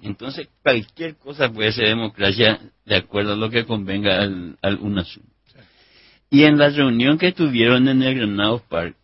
entonces, 0.03 0.49
cualquier 0.63 1.17
cosa 1.17 1.51
puede 1.53 1.73
ser 1.73 1.89
democracia 1.89 2.61
de 2.85 2.97
acuerdo 2.97 3.35
a 3.35 3.37
lo 3.37 3.51
que 3.51 3.67
convenga 3.67 4.23
al, 4.23 4.57
al 4.63 4.79
UNASUR. 4.79 5.23
Y 6.31 6.45
en 6.45 6.59
la 6.59 6.71
reunión 6.71 7.19
que 7.19 7.33
tuvieron 7.33 7.89
en 7.89 8.03
el 8.03 8.15
Granados 8.15 8.63
Park 8.63 8.97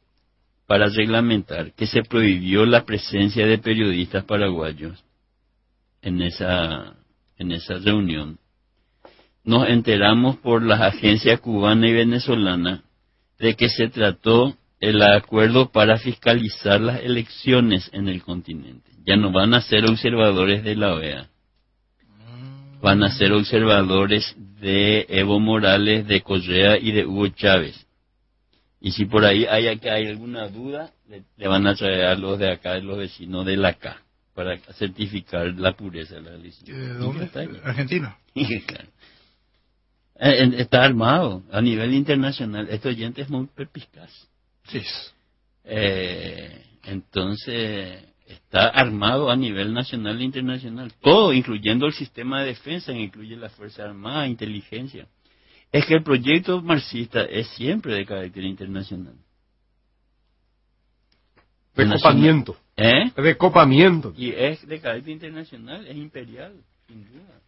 para 0.66 0.88
reglamentar 0.88 1.72
que 1.72 1.86
se 1.86 2.02
prohibió 2.02 2.64
la 2.64 2.84
presencia 2.84 3.46
de 3.46 3.58
periodistas 3.58 4.24
paraguayos 4.24 5.04
en 6.02 6.22
esa, 6.22 6.94
en 7.36 7.52
esa 7.52 7.74
reunión, 7.74 8.38
nos 9.44 9.68
enteramos 9.68 10.36
por 10.38 10.62
las 10.62 10.80
agencias 10.80 11.40
cubana 11.40 11.88
y 11.88 11.92
venezolana 11.92 12.82
de 13.38 13.54
que 13.54 13.68
se 13.68 13.88
trató 13.88 14.56
el 14.80 15.02
acuerdo 15.02 15.70
para 15.70 15.98
fiscalizar 15.98 16.80
las 16.80 17.00
elecciones 17.00 17.90
en 17.92 18.08
el 18.08 18.22
continente. 18.22 18.90
Ya 19.06 19.16
no 19.16 19.32
van 19.32 19.54
a 19.54 19.60
ser 19.60 19.84
observadores 19.86 20.64
de 20.64 20.76
la 20.76 20.94
OEA. 20.94 21.28
Van 22.82 23.02
a 23.02 23.10
ser 23.10 23.32
observadores 23.32 24.34
de 24.60 25.06
Evo 25.08 25.40
Morales, 25.40 26.06
de 26.06 26.20
Correa 26.20 26.76
y 26.78 26.92
de 26.92 27.06
Hugo 27.06 27.28
Chávez. 27.28 27.86
Y 28.80 28.92
si 28.92 29.06
por 29.06 29.24
ahí 29.24 29.46
hay, 29.46 29.66
hay 29.68 30.06
alguna 30.06 30.48
duda, 30.48 30.92
le, 31.08 31.48
van 31.48 31.66
a 31.66 31.74
traer 31.74 32.04
a 32.04 32.14
los 32.14 32.38
de 32.38 32.52
acá, 32.52 32.78
los 32.78 32.98
vecinos 32.98 33.46
de 33.46 33.56
la 33.56 33.68
acá, 33.68 34.02
para 34.34 34.58
certificar 34.74 35.46
la 35.58 35.72
pureza 35.72 36.16
de 36.16 36.22
la 36.22 36.34
elección. 36.34 36.78
¿De 36.78 36.94
dónde? 36.94 37.30
Argentina. 37.64 38.16
Eh, 38.34 38.44
está 40.18 40.84
armado 40.84 41.42
a 41.50 41.60
nivel 41.60 41.94
internacional. 41.94 42.68
Este 42.70 42.88
oyente 42.88 43.22
es 43.22 43.28
muy 43.28 43.46
perspicaz. 43.46 44.10
Sí. 44.64 44.80
Eh, 45.64 46.64
entonces, 46.84 48.04
está 48.26 48.68
armado 48.68 49.30
a 49.30 49.36
nivel 49.36 49.72
nacional 49.72 50.20
e 50.20 50.24
internacional. 50.24 50.92
Todo, 51.00 51.32
incluyendo 51.32 51.86
el 51.86 51.92
sistema 51.92 52.40
de 52.40 52.48
defensa, 52.48 52.92
incluye 52.92 53.36
la 53.36 53.48
Fuerza 53.50 53.84
Armada, 53.84 54.26
inteligencia. 54.26 55.06
Es 55.72 55.84
que 55.86 55.94
el 55.94 56.02
proyecto 56.02 56.62
marxista 56.62 57.24
es 57.24 57.48
siempre 57.48 57.94
de 57.94 58.06
carácter 58.06 58.44
internacional. 58.44 59.14
De 61.74 61.86
copamiento. 61.88 62.56
¿Eh? 62.76 63.10
De 63.16 63.36
copamiento. 63.36 64.14
Y 64.16 64.30
es 64.30 64.66
de 64.66 64.80
carácter 64.80 65.12
internacional, 65.12 65.86
es 65.86 65.96
imperial, 65.96 66.54
sin 66.86 67.04
duda. 67.04 67.40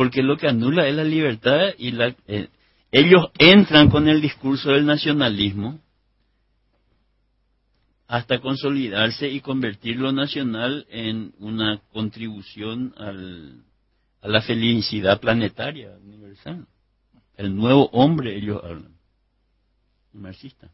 Porque 0.00 0.22
lo 0.22 0.38
que 0.38 0.48
anula 0.48 0.88
es 0.88 0.94
la 0.94 1.04
libertad 1.04 1.74
y 1.76 1.90
la... 1.90 2.16
Eh, 2.26 2.48
ellos 2.90 3.26
entran 3.36 3.90
con 3.90 4.08
el 4.08 4.22
discurso 4.22 4.70
del 4.70 4.86
nacionalismo 4.86 5.78
hasta 8.06 8.38
consolidarse 8.38 9.28
y 9.28 9.40
convertir 9.40 9.98
lo 9.98 10.10
nacional 10.10 10.86
en 10.88 11.34
una 11.38 11.82
contribución 11.92 12.94
al, 12.96 13.62
a 14.22 14.28
la 14.28 14.40
felicidad 14.40 15.20
planetaria 15.20 15.90
universal. 16.02 16.66
El 17.36 17.54
nuevo 17.54 17.90
hombre, 17.92 18.38
ellos 18.38 18.58
hablan, 18.64 18.94
marxista. 20.14 20.70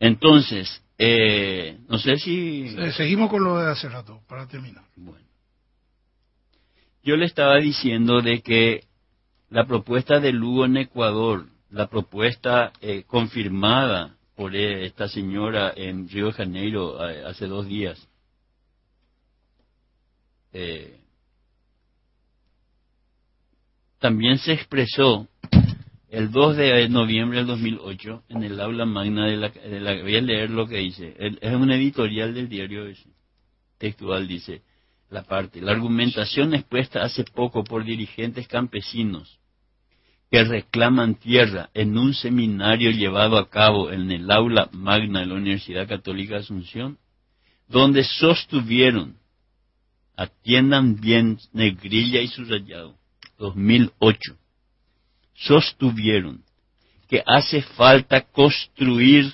Entonces, 0.00 0.82
eh, 0.98 1.78
no 1.88 1.98
sé 1.98 2.16
si... 2.16 2.74
Seguimos 2.96 3.30
con 3.30 3.44
lo 3.44 3.58
de 3.58 3.70
hace 3.70 3.88
rato, 3.88 4.20
para 4.26 4.48
terminar. 4.48 4.82
Bueno. 4.96 5.29
Yo 7.02 7.16
le 7.16 7.26
estaba 7.26 7.56
diciendo 7.56 8.20
de 8.20 8.42
que 8.42 8.84
la 9.48 9.66
propuesta 9.66 10.20
de 10.20 10.32
Lugo 10.32 10.66
en 10.66 10.76
Ecuador, 10.76 11.46
la 11.70 11.88
propuesta 11.88 12.72
eh, 12.80 13.04
confirmada 13.06 14.16
por 14.36 14.54
esta 14.54 15.08
señora 15.08 15.72
en 15.74 16.08
Río 16.08 16.26
de 16.26 16.32
Janeiro 16.32 16.98
hace 17.26 17.46
dos 17.46 17.66
días. 17.66 18.08
Eh, 20.52 20.98
también 23.98 24.38
se 24.38 24.52
expresó 24.52 25.28
el 26.08 26.30
2 26.30 26.56
de 26.56 26.88
noviembre 26.88 27.38
del 27.38 27.46
2008 27.46 28.24
en 28.30 28.42
el 28.42 28.60
aula 28.60 28.84
magna 28.84 29.26
de 29.26 29.36
la, 29.36 29.48
de 29.50 29.80
la 29.80 30.02
voy 30.02 30.16
a 30.16 30.20
leer 30.20 30.50
lo 30.50 30.66
que 30.66 30.78
dice 30.78 31.14
es 31.18 31.54
un 31.54 31.70
editorial 31.70 32.34
del 32.34 32.48
diario 32.48 32.84
textual 33.78 34.26
dice 34.26 34.62
la 35.10 35.22
parte. 35.22 35.60
La 35.60 35.72
argumentación 35.72 36.54
expuesta 36.54 37.02
hace 37.02 37.24
poco 37.24 37.64
por 37.64 37.84
dirigentes 37.84 38.48
campesinos 38.48 39.38
que 40.30 40.44
reclaman 40.44 41.16
tierra 41.16 41.70
en 41.74 41.98
un 41.98 42.14
seminario 42.14 42.92
llevado 42.92 43.36
a 43.36 43.50
cabo 43.50 43.90
en 43.90 44.10
el 44.12 44.30
aula 44.30 44.68
magna 44.72 45.20
de 45.20 45.26
la 45.26 45.34
Universidad 45.34 45.88
Católica 45.88 46.34
de 46.34 46.42
Asunción, 46.42 46.98
donde 47.68 48.04
sostuvieron, 48.04 49.16
atiendan 50.16 51.00
bien 51.00 51.38
negrilla 51.52 52.20
y 52.20 52.28
subrayado, 52.28 52.94
2008, 53.38 54.36
sostuvieron 55.34 56.44
que 57.08 57.24
hace 57.26 57.62
falta 57.62 58.20
construir 58.20 59.32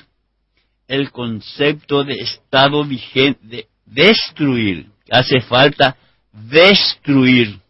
el 0.89 1.11
concepto 1.11 2.05
de 2.05 2.15
Estado 2.15 2.83
vigente, 2.85 3.47
de 3.47 3.69
destruir, 3.85 4.87
hace 5.11 5.40
falta 5.40 5.97
destruir 6.33 7.61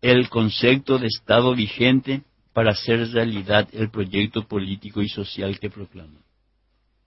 el 0.00 0.28
concepto 0.28 0.98
de 0.98 1.06
Estado 1.06 1.54
vigente 1.54 2.22
para 2.52 2.72
hacer 2.72 3.10
realidad 3.12 3.68
el 3.72 3.90
proyecto 3.90 4.46
político 4.46 5.02
y 5.02 5.08
social 5.08 5.58
que 5.58 5.70
proclama. 5.70 6.20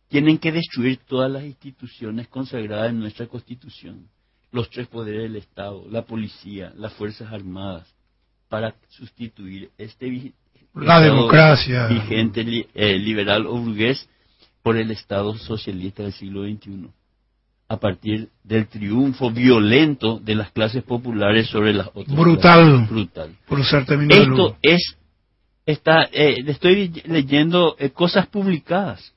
Tienen 0.08 0.38
que 0.38 0.52
destruir 0.52 1.00
todas 1.08 1.32
las 1.32 1.44
instituciones 1.44 2.28
consagradas 2.28 2.90
en 2.90 3.00
nuestra 3.00 3.28
Constitución, 3.28 4.08
los 4.52 4.70
tres 4.70 4.88
poderes 4.88 5.24
del 5.24 5.38
Estado, 5.38 5.86
la 5.90 6.04
policía, 6.04 6.74
las 6.76 6.94
Fuerzas 6.94 7.32
Armadas, 7.32 7.88
para 8.50 8.76
sustituir 8.90 9.70
este 9.78 10.34
la 10.74 11.02
democracia 11.02 11.88
vigente 11.88 12.68
eh, 12.74 12.98
liberal 12.98 13.46
o 13.46 13.58
burgués 13.58 14.10
por 14.62 14.78
el 14.78 14.92
Estado 14.92 15.38
socialista 15.38 16.04
del 16.04 16.14
siglo 16.14 16.44
XXI 16.44 16.90
a 17.72 17.78
partir 17.78 18.28
del 18.44 18.68
triunfo 18.68 19.32
violento 19.32 20.20
de 20.20 20.36
las 20.36 20.52
clases 20.52 20.84
populares 20.84 21.48
sobre 21.48 21.72
las 21.74 21.88
otras. 21.94 22.18
Brutal. 22.18 22.86
Brutal. 22.86 23.38
Por 23.48 23.62
Esto 23.62 24.58
es, 24.62 24.98
está, 25.66 26.04
eh, 26.12 26.36
estoy 26.48 26.90
leyendo 27.06 27.78
eh, 27.80 27.92
cosas 27.92 28.28
publicadas. 28.28 29.14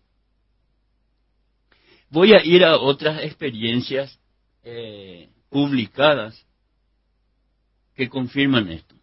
Voy 2.11 2.33
a 2.33 2.45
ir 2.45 2.64
a 2.64 2.77
otras 2.77 3.25
experiencias 3.25 4.21
eh, 4.62 5.31
publicadas 5.51 6.40
que 7.97 8.09
confirman 8.09 8.71
esto. 8.71 8.93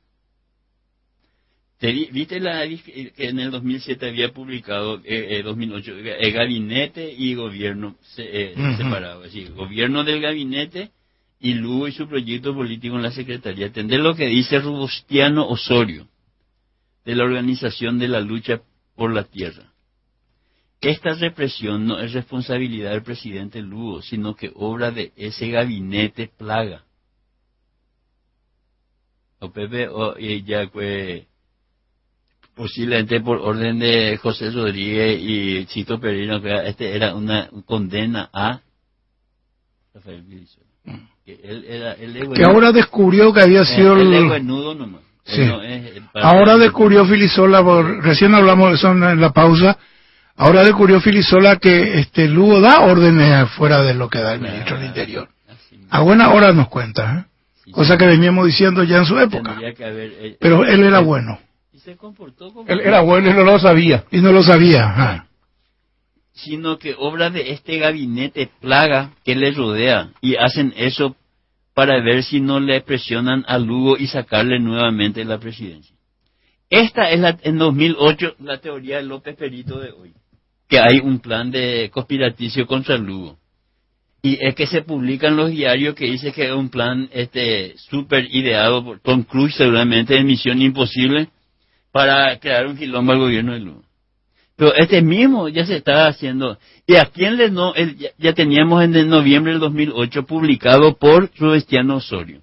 ¿Viste 1.82 2.40
la, 2.40 2.68
que 2.68 3.12
en 3.18 3.40
el 3.40 3.50
2007 3.50 4.08
había 4.08 4.32
publicado, 4.32 5.02
eh, 5.04 5.42
2008, 5.44 5.98
eh, 5.98 6.18
el 6.20 6.32
gabinete 6.32 7.12
y 7.12 7.34
gobierno 7.34 7.96
se, 8.02 8.52
eh, 8.52 8.56
separado? 8.78 9.24
gobierno 9.56 10.04
del 10.04 10.22
gabinete 10.22 10.92
y 11.40 11.56
Lugo 11.56 11.88
y 11.88 11.92
su 11.92 12.08
proyecto 12.08 12.54
político 12.54 12.98
en 12.98 13.02
la 13.02 13.12
Secretaría. 13.12 13.66
Entender 13.66 14.00
lo 14.00 14.16
que 14.16 14.28
dice 14.28 14.60
Rubostiano 14.60 15.48
Osorio, 15.48 16.08
de 17.04 17.16
la 17.16 17.24
Organización 17.24 17.98
de 17.98 18.10
la 18.10 18.22
Lucha 18.22 18.62
por 18.96 19.12
la 19.12 19.24
Tierra. 19.24 19.74
Esta 20.82 21.16
represión 21.16 21.88
no 21.88 22.00
es 22.00 22.14
responsabilidad 22.14 22.92
del 22.92 23.02
presidente 23.02 23.60
Lugo, 23.60 24.04
sino 24.04 24.36
que 24.36 24.52
obra 24.54 24.92
de 24.92 25.14
ese 25.16 25.50
gabinete 25.50 26.30
plaga. 26.38 26.84
O 29.40 29.52
Pepe, 29.52 29.88
o, 29.88 30.16
ya, 30.20 30.68
pues, 30.72 31.26
posiblemente 32.56 33.22
por 33.22 33.38
orden 33.38 33.80
de 33.80 34.18
José 34.18 34.52
Rodríguez 34.52 35.20
y 35.20 35.66
Chito 35.66 36.00
Perino, 36.00 36.42
que 36.42 36.68
este 36.68 36.96
era 36.96 37.16
una 37.16 37.50
condena 37.66 38.30
a 38.34 38.60
Rafael. 39.94 40.24
Que, 41.26 41.40
él 41.44 41.66
era, 41.68 41.96
que 42.34 42.44
ahora 42.44 42.72
descubrió 42.72 43.32
que 43.32 43.42
había 43.42 43.64
sido 43.64 43.96
el... 43.96 44.14
el 44.14 44.48
nomás. 44.48 45.02
Sí. 45.24 45.44
ahora 46.16 46.58
descubrió 46.58 47.06
Filisola, 47.06 47.62
recién 48.02 48.34
hablamos 48.34 48.70
de 48.70 48.76
eso 48.76 48.92
en 48.92 49.22
la 49.22 49.32
pausa, 49.32 49.78
ahora 50.36 50.64
descubrió 50.64 51.00
Filisola 51.00 51.58
que 51.58 52.00
este 52.00 52.28
Lugo 52.28 52.60
da 52.60 52.82
órdenes 52.82 53.48
fuera 53.52 53.84
de 53.84 53.94
lo 53.94 54.10
que 54.10 54.20
da 54.20 54.34
el 54.34 54.42
ministro 54.42 54.78
del 54.78 54.88
Interior. 54.88 55.30
A 55.92 56.02
buena 56.02 56.32
hora 56.32 56.52
nos 56.54 56.70
cuenta, 56.70 57.28
¿eh? 57.68 57.72
cosa 57.72 57.98
que 57.98 58.08
veníamos 58.08 58.48
diciendo 58.48 58.84
ya 58.84 58.98
en 58.98 59.06
su 59.06 59.20
época. 59.20 59.58
Eh, 59.62 60.38
Pero 60.40 60.66
él 60.66 60.84
era 60.84 61.00
bueno 61.00 61.40
se 61.84 61.98
comportó 61.98 62.54
como... 62.54 62.70
Él 62.70 62.80
era 62.82 63.02
bueno 63.02 63.30
y 63.30 63.34
no 63.34 63.44
lo 63.44 63.60
sabía. 63.60 64.06
Y 64.12 64.20
no 64.20 64.32
lo 64.32 64.44
sabía. 64.44 65.26
Sino 66.34 66.78
que 66.78 66.96
obra 66.98 67.30
de 67.30 67.52
este 67.52 67.78
gabinete 67.78 68.50
plaga 68.60 69.12
que 69.26 69.36
le 69.36 69.52
rodea 69.52 70.12
y 70.22 70.36
hacen 70.36 70.74
eso 70.78 71.16
para 71.74 72.02
ver 72.04 72.24
si 72.24 72.40
no 72.40 72.60
le 72.60 72.82
presionan 72.82 73.44
a 73.48 73.58
Lugo 73.58 73.98
y 73.98 74.08
sacarle 74.08 74.60
nuevamente 74.60 75.24
la 75.26 75.40
presidencia. 75.40 75.96
Esta 76.70 77.10
es 77.10 77.20
la, 77.20 77.38
en 77.42 77.58
2008 77.58 78.36
la 78.40 78.60
teoría 78.60 78.98
de 78.98 79.04
López 79.04 79.36
Perito 79.36 79.80
de 79.80 79.92
hoy, 79.92 80.14
que 80.70 80.80
hay 80.80 81.00
un 81.00 81.20
plan 81.20 81.52
de 81.52 81.90
conspiraticio 81.92 82.66
contra 82.66 82.98
Lugo. 82.98 83.38
Y 84.24 84.38
es 84.40 84.54
que 84.54 84.68
se 84.68 84.84
publica 84.84 85.28
en 85.28 85.36
los 85.36 85.50
diarios 85.50 85.96
que 85.96 86.06
dice 86.06 86.32
que 86.32 86.46
es 86.46 86.52
un 86.52 86.70
plan 86.70 87.10
este 87.12 87.76
súper 87.78 88.28
ideado 88.34 88.84
por 88.84 89.00
Tom 89.00 89.24
Cruise, 89.24 89.56
seguramente 89.56 90.14
de 90.14 90.24
Misión 90.24 90.62
Imposible, 90.62 91.30
para 91.92 92.38
crear 92.40 92.68
un 92.68 92.78
quilombo 92.78 93.12
al 93.12 93.20
gobierno 93.20 93.54
de 93.54 93.60
Lugo. 93.60 93.84
Pero 94.56 94.76
este 94.76 95.02
mismo 95.02 95.50
ya 95.50 95.66
se 95.66 95.78
está 95.78 96.08
haciendo. 96.08 96.58
¿Y 96.86 96.96
a 96.96 97.06
quién 97.06 97.38
le 97.38 97.50
no? 97.50 97.74
ya, 98.20 98.34
teníamos 98.34 98.84
en 98.84 99.10
noviembre 99.10 99.54
del 99.54 99.60
2008 99.60 100.24
publicado 100.26 100.98
por 100.98 101.32
Rubestiano 101.38 101.96
Osorio. 101.96 102.42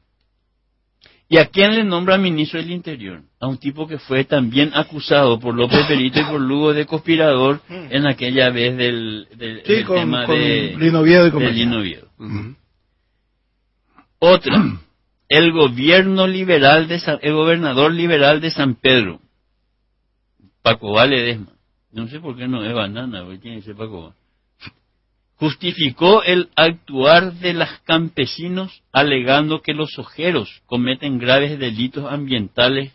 ¿Y 1.30 1.36
a 1.38 1.46
quién 1.46 1.76
le 1.76 1.84
nombra 1.84 2.16
ministro 2.16 2.58
del 2.58 2.70
Interior? 2.70 3.20
A 3.38 3.46
un 3.46 3.58
tipo 3.58 3.86
que 3.86 3.98
fue 3.98 4.24
también 4.24 4.72
acusado 4.74 5.38
por 5.38 5.54
López 5.54 5.86
Perito 5.86 6.20
y 6.20 6.24
por 6.24 6.40
Lugo 6.40 6.72
de 6.72 6.86
conspirador 6.86 7.60
en 7.68 8.06
aquella 8.06 8.48
vez 8.50 8.76
del, 8.76 9.28
del, 9.36 9.62
tema 9.62 10.26
de 10.26 10.74
Lino 10.78 11.06
y 11.84 11.98
Otra, 14.18 14.80
el 15.28 15.52
gobierno 15.52 16.26
liberal 16.26 16.88
de 16.88 17.00
el 17.20 17.34
gobernador 17.34 17.92
liberal 17.92 18.40
de 18.40 18.50
San 18.50 18.74
Pedro, 18.74 19.20
Paco 20.62 20.92
Valedesma, 20.92 21.52
no 21.92 22.08
sé 22.08 22.20
por 22.20 22.36
qué 22.36 22.48
no 22.48 22.64
es 22.64 22.74
banana, 22.74 23.22
porque 23.22 23.38
tiene 23.38 23.58
que 23.58 23.62
ser 23.62 23.76
Paco 23.76 24.14
justificó 25.38 26.22
el 26.24 26.50
actuar 26.56 27.34
de 27.34 27.54
los 27.54 27.68
campesinos 27.84 28.82
alegando 28.92 29.62
que 29.62 29.72
los 29.72 29.98
ojeros 29.98 30.62
cometen 30.66 31.18
graves 31.18 31.58
delitos 31.58 32.10
ambientales 32.10 32.92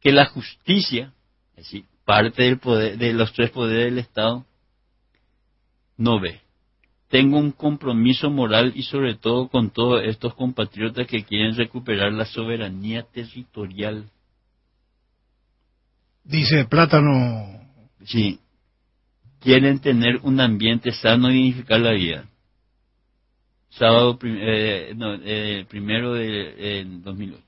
que 0.00 0.12
la 0.12 0.26
justicia, 0.26 1.12
es 1.56 1.64
decir, 1.64 1.84
parte 2.04 2.44
del 2.44 2.58
poder, 2.58 2.96
de 2.96 3.12
los 3.12 3.32
tres 3.32 3.50
poderes 3.50 3.86
del 3.86 3.98
Estado, 3.98 4.46
no 5.96 6.20
ve. 6.20 6.40
Tengo 7.08 7.38
un 7.38 7.50
compromiso 7.50 8.30
moral 8.30 8.72
y 8.76 8.84
sobre 8.84 9.16
todo 9.16 9.48
con 9.48 9.70
todos 9.70 10.04
estos 10.04 10.34
compatriotas 10.34 11.08
que 11.08 11.24
quieren 11.24 11.56
recuperar 11.56 12.12
la 12.12 12.24
soberanía 12.24 13.02
territorial 13.02 14.08
Dice 16.30 16.64
Plátano. 16.64 17.60
Sí. 18.04 18.38
Quieren 19.40 19.80
tener 19.80 20.20
un 20.22 20.38
ambiente 20.38 20.92
sano 20.92 21.28
y 21.28 21.34
dignificar 21.34 21.80
la 21.80 21.90
vida. 21.90 22.28
Sábado 23.70 24.16
eh, 24.22 24.94
eh, 25.24 25.66
primero 25.68 26.14
de 26.14 26.84
2008. 27.02 27.42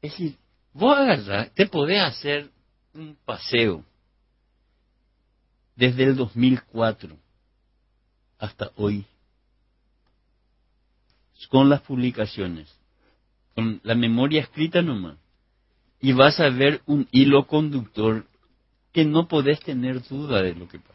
Es 0.00 0.10
decir, 0.10 0.36
vos 0.72 0.98
agarrás, 0.98 1.54
te 1.54 1.66
podés 1.66 2.02
hacer 2.02 2.50
un 2.94 3.16
paseo 3.24 3.84
desde 5.76 6.02
el 6.02 6.16
2004 6.16 7.16
hasta 8.38 8.72
hoy 8.74 9.06
con 11.48 11.68
las 11.68 11.82
publicaciones, 11.82 12.76
con 13.54 13.80
la 13.84 13.94
memoria 13.94 14.40
escrita 14.40 14.82
nomás 14.82 15.21
y 16.02 16.12
vas 16.12 16.40
a 16.40 16.50
ver 16.50 16.82
un 16.86 17.08
hilo 17.12 17.46
conductor 17.46 18.26
que 18.92 19.04
no 19.04 19.28
podés 19.28 19.60
tener 19.60 20.02
duda 20.02 20.42
de 20.42 20.54
lo 20.54 20.68
que 20.68 20.80
pasa. 20.80 20.92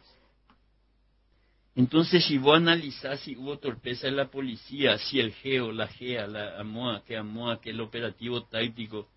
Entonces, 1.76 2.26
si 2.26 2.38
vos 2.38 2.58
analizás 2.58 3.22
si 3.22 3.36
hubo 3.38 3.58
torpeza 3.58 4.08
en 4.08 4.18
la 4.18 4.30
policía, 4.30 4.98
si 4.98 5.20
el 5.20 5.32
GEO, 5.32 5.72
la 5.72 5.88
GEA, 5.88 6.28
la 6.28 6.60
AMOA, 6.60 7.04
que 7.06 7.16
AMOA, 7.16 7.62
que 7.62 7.70
el 7.70 7.80
operativo 7.80 8.44
táctico, 8.44 9.08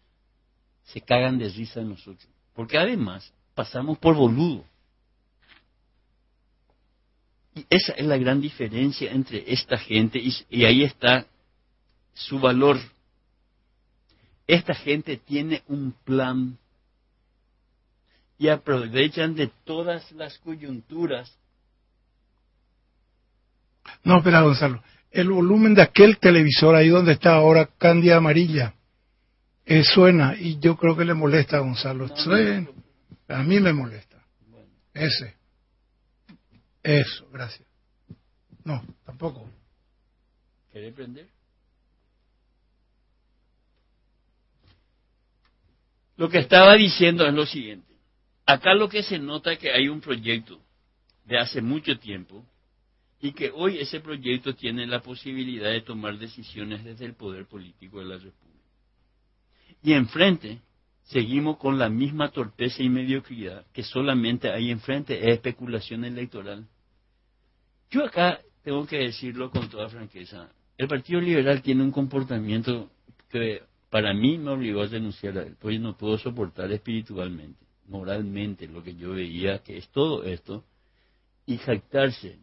se 0.85 1.01
cagan 1.01 1.39
de 1.39 1.49
risa 1.49 1.81
nosotros. 1.81 2.29
Porque 2.55 2.79
además, 2.79 3.33
pasamos 3.55 3.99
por 3.99 4.15
boludo. 4.15 4.65
Y 7.55 7.65
esa 7.69 7.95
es 7.95 8.07
la 8.07 8.17
gran 8.17 8.41
diferencia 8.41 9.11
entre 9.11 9.53
esta 9.53 9.77
gente 9.77 10.21
y, 10.21 10.33
y 10.51 10.65
ahí 10.65 10.85
está 10.85 11.27
su 12.15 12.39
valor 12.39 12.79
esta 14.55 14.75
gente 14.75 15.17
tiene 15.17 15.63
un 15.69 15.93
plan 16.05 16.59
y 18.39 18.49
aprovechan 18.49 19.35
de 19.35 19.51
todas 19.65 20.11
las 20.13 20.39
coyunturas. 20.39 21.37
No, 24.03 24.19
espera, 24.19 24.41
Gonzalo. 24.43 24.83
El 25.11 25.31
volumen 25.31 25.75
de 25.75 25.83
aquel 25.83 26.19
televisor 26.19 26.75
ahí 26.75 26.89
donde 26.89 27.13
está 27.13 27.35
ahora 27.35 27.69
Candia 27.79 28.17
Amarilla 28.17 28.75
eh, 29.67 29.85
suena 29.85 30.35
y 30.37 30.59
yo 30.59 30.77
creo 30.77 30.97
que 30.97 31.05
le 31.05 31.15
molesta 31.15 31.59
a 31.59 31.61
Gonzalo. 31.61 32.07
a 33.29 33.43
mí 33.43 33.61
me 33.61 33.73
molesta. 33.73 34.25
Ese. 34.95 35.37
Eso, 36.83 37.29
gracias. 37.31 37.69
No, 38.65 38.83
tampoco. 39.05 39.49
¿Quiere 40.73 40.93
prender? 40.93 41.29
Lo 46.21 46.29
que 46.29 46.37
estaba 46.37 46.75
diciendo 46.77 47.27
es 47.27 47.33
lo 47.33 47.47
siguiente. 47.47 47.95
acá 48.45 48.75
lo 48.75 48.91
que 48.91 49.03
se 49.03 49.19
nota 49.19 49.53
es 49.53 49.59
que 49.59 49.73
hay 49.73 49.89
un 49.89 50.03
proyecto 50.03 50.61
de 51.25 51.39
hace 51.39 51.63
mucho 51.63 51.99
tiempo 51.99 52.45
y 53.23 53.33
que 53.33 53.51
hoy 53.55 53.79
ese 53.79 54.01
proyecto 54.01 54.55
tiene 54.55 54.87
la 54.87 55.01
posibilidad 55.01 55.71
de 55.71 55.81
tomar 55.81 56.19
decisiones 56.19 56.85
desde 56.85 57.07
el 57.07 57.15
poder 57.15 57.47
político 57.47 58.01
de 58.01 58.05
la 58.05 58.19
República. 58.19 58.69
Y 59.83 59.95
enfrente 59.95 60.61
seguimos 61.05 61.57
con 61.57 61.79
la 61.79 61.89
misma 61.89 62.29
torpeza 62.29 62.83
y 62.83 62.91
mediocridad 62.91 63.65
que 63.73 63.83
solamente 63.83 64.51
hay 64.51 64.71
enfrente, 64.71 65.19
es 65.19 65.37
especulación 65.37 66.05
electoral. 66.05 66.69
Yo 67.91 68.05
acá 68.05 68.43
tengo 68.63 68.87
que 68.87 68.99
decirlo 68.99 69.51
con 69.51 69.71
toda 69.71 69.89
franqueza, 69.89 70.53
el 70.77 70.87
Partido 70.87 71.19
Liberal 71.19 71.63
tiene 71.63 71.83
un 71.83 71.93
comportamiento 71.93 72.91
que 73.31 73.70
para 73.91 74.15
mí 74.15 74.39
me 74.39 74.53
obligó 74.53 74.83
a 74.83 74.87
denunciar 74.87 75.37
a 75.39 75.43
él, 75.43 75.57
porque 75.61 75.79
no 75.79 75.97
puedo 75.97 76.17
soportar 76.17 76.71
espiritualmente, 76.73 77.67
moralmente, 77.89 78.67
lo 78.69 78.83
que 78.83 78.95
yo 78.95 79.11
veía 79.11 79.59
que 79.59 79.77
es 79.77 79.89
todo 79.89 80.23
esto, 80.25 80.65
y 81.45 81.59
jactarse 81.59 82.39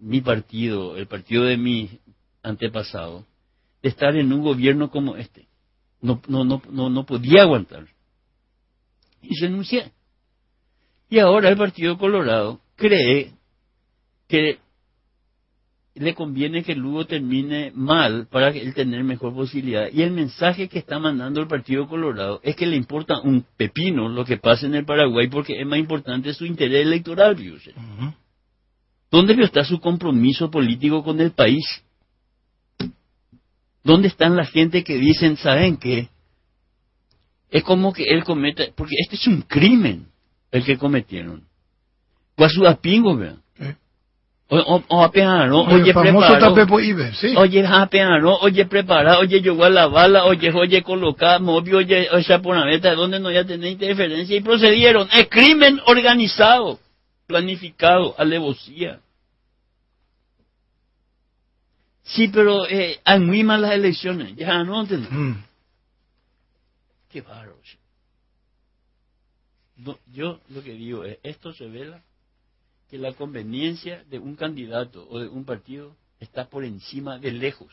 mi 0.00 0.20
partido, 0.20 0.96
el 0.96 1.06
partido 1.06 1.44
de 1.44 1.56
mi 1.56 2.00
antepasado, 2.42 3.24
de 3.80 3.88
estar 3.88 4.16
en 4.16 4.32
un 4.32 4.42
gobierno 4.42 4.90
como 4.90 5.16
este. 5.16 5.46
No, 6.00 6.20
no, 6.26 6.44
no, 6.44 6.60
no, 6.68 6.90
no 6.90 7.06
podía 7.06 7.42
aguantar. 7.42 7.86
Y 9.22 9.40
renuncié. 9.40 9.92
Y 11.08 11.20
ahora 11.20 11.48
el 11.48 11.56
Partido 11.56 11.96
Colorado 11.96 12.60
cree 12.74 13.32
que 14.26 14.58
le 15.94 16.14
conviene 16.14 16.62
que 16.62 16.74
Lugo 16.74 17.06
termine 17.06 17.70
mal 17.74 18.26
para 18.30 18.48
él 18.48 18.72
tener 18.74 19.04
mejor 19.04 19.34
posibilidad. 19.34 19.88
Y 19.92 20.02
el 20.02 20.10
mensaje 20.10 20.68
que 20.68 20.78
está 20.78 20.98
mandando 20.98 21.40
el 21.40 21.48
Partido 21.48 21.86
Colorado 21.86 22.40
es 22.42 22.56
que 22.56 22.66
le 22.66 22.76
importa 22.76 23.20
un 23.20 23.44
pepino 23.56 24.08
lo 24.08 24.24
que 24.24 24.38
pasa 24.38 24.66
en 24.66 24.74
el 24.74 24.86
Paraguay 24.86 25.28
porque 25.28 25.60
es 25.60 25.66
más 25.66 25.78
importante 25.78 26.32
su 26.32 26.46
interés 26.46 26.86
electoral, 26.86 27.36
¿Dónde 29.10 29.34
está 29.44 29.62
su 29.62 29.78
compromiso 29.78 30.50
político 30.50 31.04
con 31.04 31.20
el 31.20 31.32
país? 31.32 31.64
¿Dónde 33.84 34.08
están 34.08 34.36
la 34.36 34.46
gente 34.46 34.82
que 34.82 34.96
dicen, 34.96 35.36
¿saben 35.36 35.76
qué? 35.76 36.08
Es 37.50 37.62
como 37.64 37.92
que 37.92 38.04
él 38.04 38.24
cometa, 38.24 38.64
porque 38.74 38.94
este 38.98 39.16
es 39.16 39.26
un 39.26 39.42
crimen 39.42 40.06
el 40.50 40.64
que 40.64 40.78
cometieron. 40.78 41.44
Guasuapingo, 42.38 43.16
¿verdad? 43.16 43.38
O, 43.58 43.74
o, 44.54 44.84
o 44.86 45.02
apeano, 45.02 45.62
oye, 45.62 45.94
preparado. 45.94 46.54
¿sí? 47.14 47.34
Oye, 47.36 47.66
apeano, 47.66 48.36
oye, 48.42 48.66
preparado, 48.66 49.20
oye, 49.20 49.40
llegó 49.40 49.64
a 49.64 49.70
la 49.70 49.86
bala, 49.86 50.26
oye, 50.26 50.52
oye, 50.52 50.82
colocar, 50.82 51.40
movió, 51.40 51.78
oye, 51.78 52.08
oye, 52.10 52.38
por 52.40 52.56
la 52.56 52.66
meta, 52.66 52.94
donde 52.94 53.18
no 53.18 53.30
ya 53.30 53.44
tenía 53.44 53.70
interferencia, 53.70 54.36
y 54.36 54.42
procedieron. 54.42 55.08
Es 55.10 55.28
crimen 55.28 55.80
organizado 55.86 56.78
planificado, 57.26 58.14
alevosía. 58.18 59.00
Sí, 62.02 62.28
pero 62.28 62.66
eh, 62.68 63.00
hay 63.04 63.20
muy 63.20 63.42
malas 63.44 63.72
elecciones. 63.72 64.36
Ya 64.36 64.62
no 64.64 64.84
mm. 64.84 65.44
Qué 67.10 67.22
bárbaro. 67.22 67.56
yo 70.12 70.40
lo 70.50 70.62
que 70.62 70.72
digo 70.72 71.04
es, 71.04 71.18
esto 71.22 71.52
revela 71.52 72.02
que 72.92 72.98
la 72.98 73.14
conveniencia 73.14 74.04
de 74.10 74.18
un 74.18 74.36
candidato 74.36 75.08
o 75.08 75.18
de 75.18 75.26
un 75.26 75.46
partido 75.46 75.96
está 76.20 76.50
por 76.50 76.62
encima 76.62 77.18
de 77.18 77.32
lejos 77.32 77.72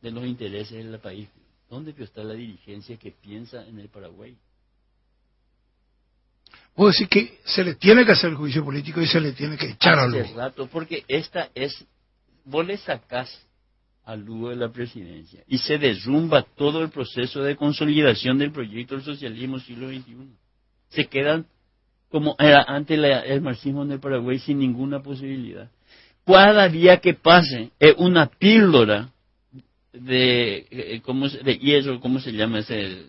de 0.00 0.12
los 0.12 0.24
intereses 0.24 0.84
del 0.84 1.00
país. 1.00 1.28
¿Dónde 1.68 1.92
está 1.98 2.22
la 2.22 2.34
dirigencia 2.34 2.96
que 2.96 3.10
piensa 3.10 3.66
en 3.66 3.80
el 3.80 3.88
Paraguay? 3.88 4.36
Puedo 6.76 6.90
decir 6.90 7.08
que 7.08 7.40
se 7.44 7.64
le 7.64 7.74
tiene 7.74 8.06
que 8.06 8.12
hacer 8.12 8.30
el 8.30 8.36
juicio 8.36 8.64
político 8.64 9.00
y 9.00 9.08
se 9.08 9.20
le 9.20 9.32
tiene 9.32 9.56
que 9.56 9.70
echar 9.70 9.98
a 9.98 10.06
Lugo. 10.06 10.32
rato, 10.36 10.68
porque 10.68 11.04
esta 11.08 11.50
es, 11.52 11.84
vos 12.44 12.64
le 12.64 12.76
sacás 12.76 13.44
a 14.04 14.14
Lugo 14.14 14.50
de 14.50 14.56
la 14.56 14.70
presidencia 14.70 15.42
y 15.48 15.58
se 15.58 15.76
derrumba 15.76 16.42
todo 16.42 16.84
el 16.84 16.90
proceso 16.90 17.42
de 17.42 17.56
consolidación 17.56 18.38
del 18.38 18.52
proyecto 18.52 18.94
del 18.94 19.02
socialismo 19.02 19.58
siglo 19.58 19.88
XXI. 19.88 20.36
Se 20.90 21.06
quedan 21.06 21.48
como 22.14 22.36
era 22.38 22.62
antes 22.68 22.96
el 23.26 23.40
marxismo 23.40 23.82
en 23.82 23.90
el 23.90 23.98
Paraguay 23.98 24.38
sin 24.38 24.60
ninguna 24.60 25.02
posibilidad. 25.02 25.68
Cada 26.24 26.68
día 26.68 26.98
que 26.98 27.14
pase 27.14 27.70
es 27.80 27.92
una 27.98 28.26
píldora 28.26 29.08
de, 29.92 30.64
eh, 30.70 31.00
¿cómo, 31.04 31.28
de 31.28 31.58
hierro, 31.58 31.98
¿cómo 31.98 32.20
se 32.20 32.30
llama 32.30 32.60
ese? 32.60 33.06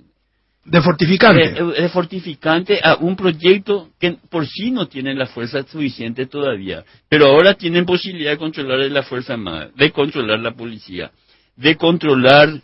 De 0.64 0.82
fortificante. 0.82 1.54
De, 1.54 1.90
fortificante 1.90 2.80
a 2.82 2.96
un 2.96 3.16
proyecto 3.16 3.92
que 4.00 4.18
por 4.28 4.48
sí 4.48 4.72
no 4.72 4.88
tiene 4.88 5.14
la 5.14 5.28
fuerza 5.28 5.62
suficiente 5.62 6.26
todavía, 6.26 6.84
pero 7.08 7.28
ahora 7.28 7.54
tienen 7.54 7.86
posibilidad 7.86 8.32
de 8.32 8.38
controlar 8.40 8.90
la 8.90 9.04
Fuerza 9.04 9.34
Armada, 9.34 9.70
de 9.76 9.92
controlar 9.92 10.40
la 10.40 10.56
policía, 10.56 11.12
de 11.56 11.76
controlar 11.76 12.60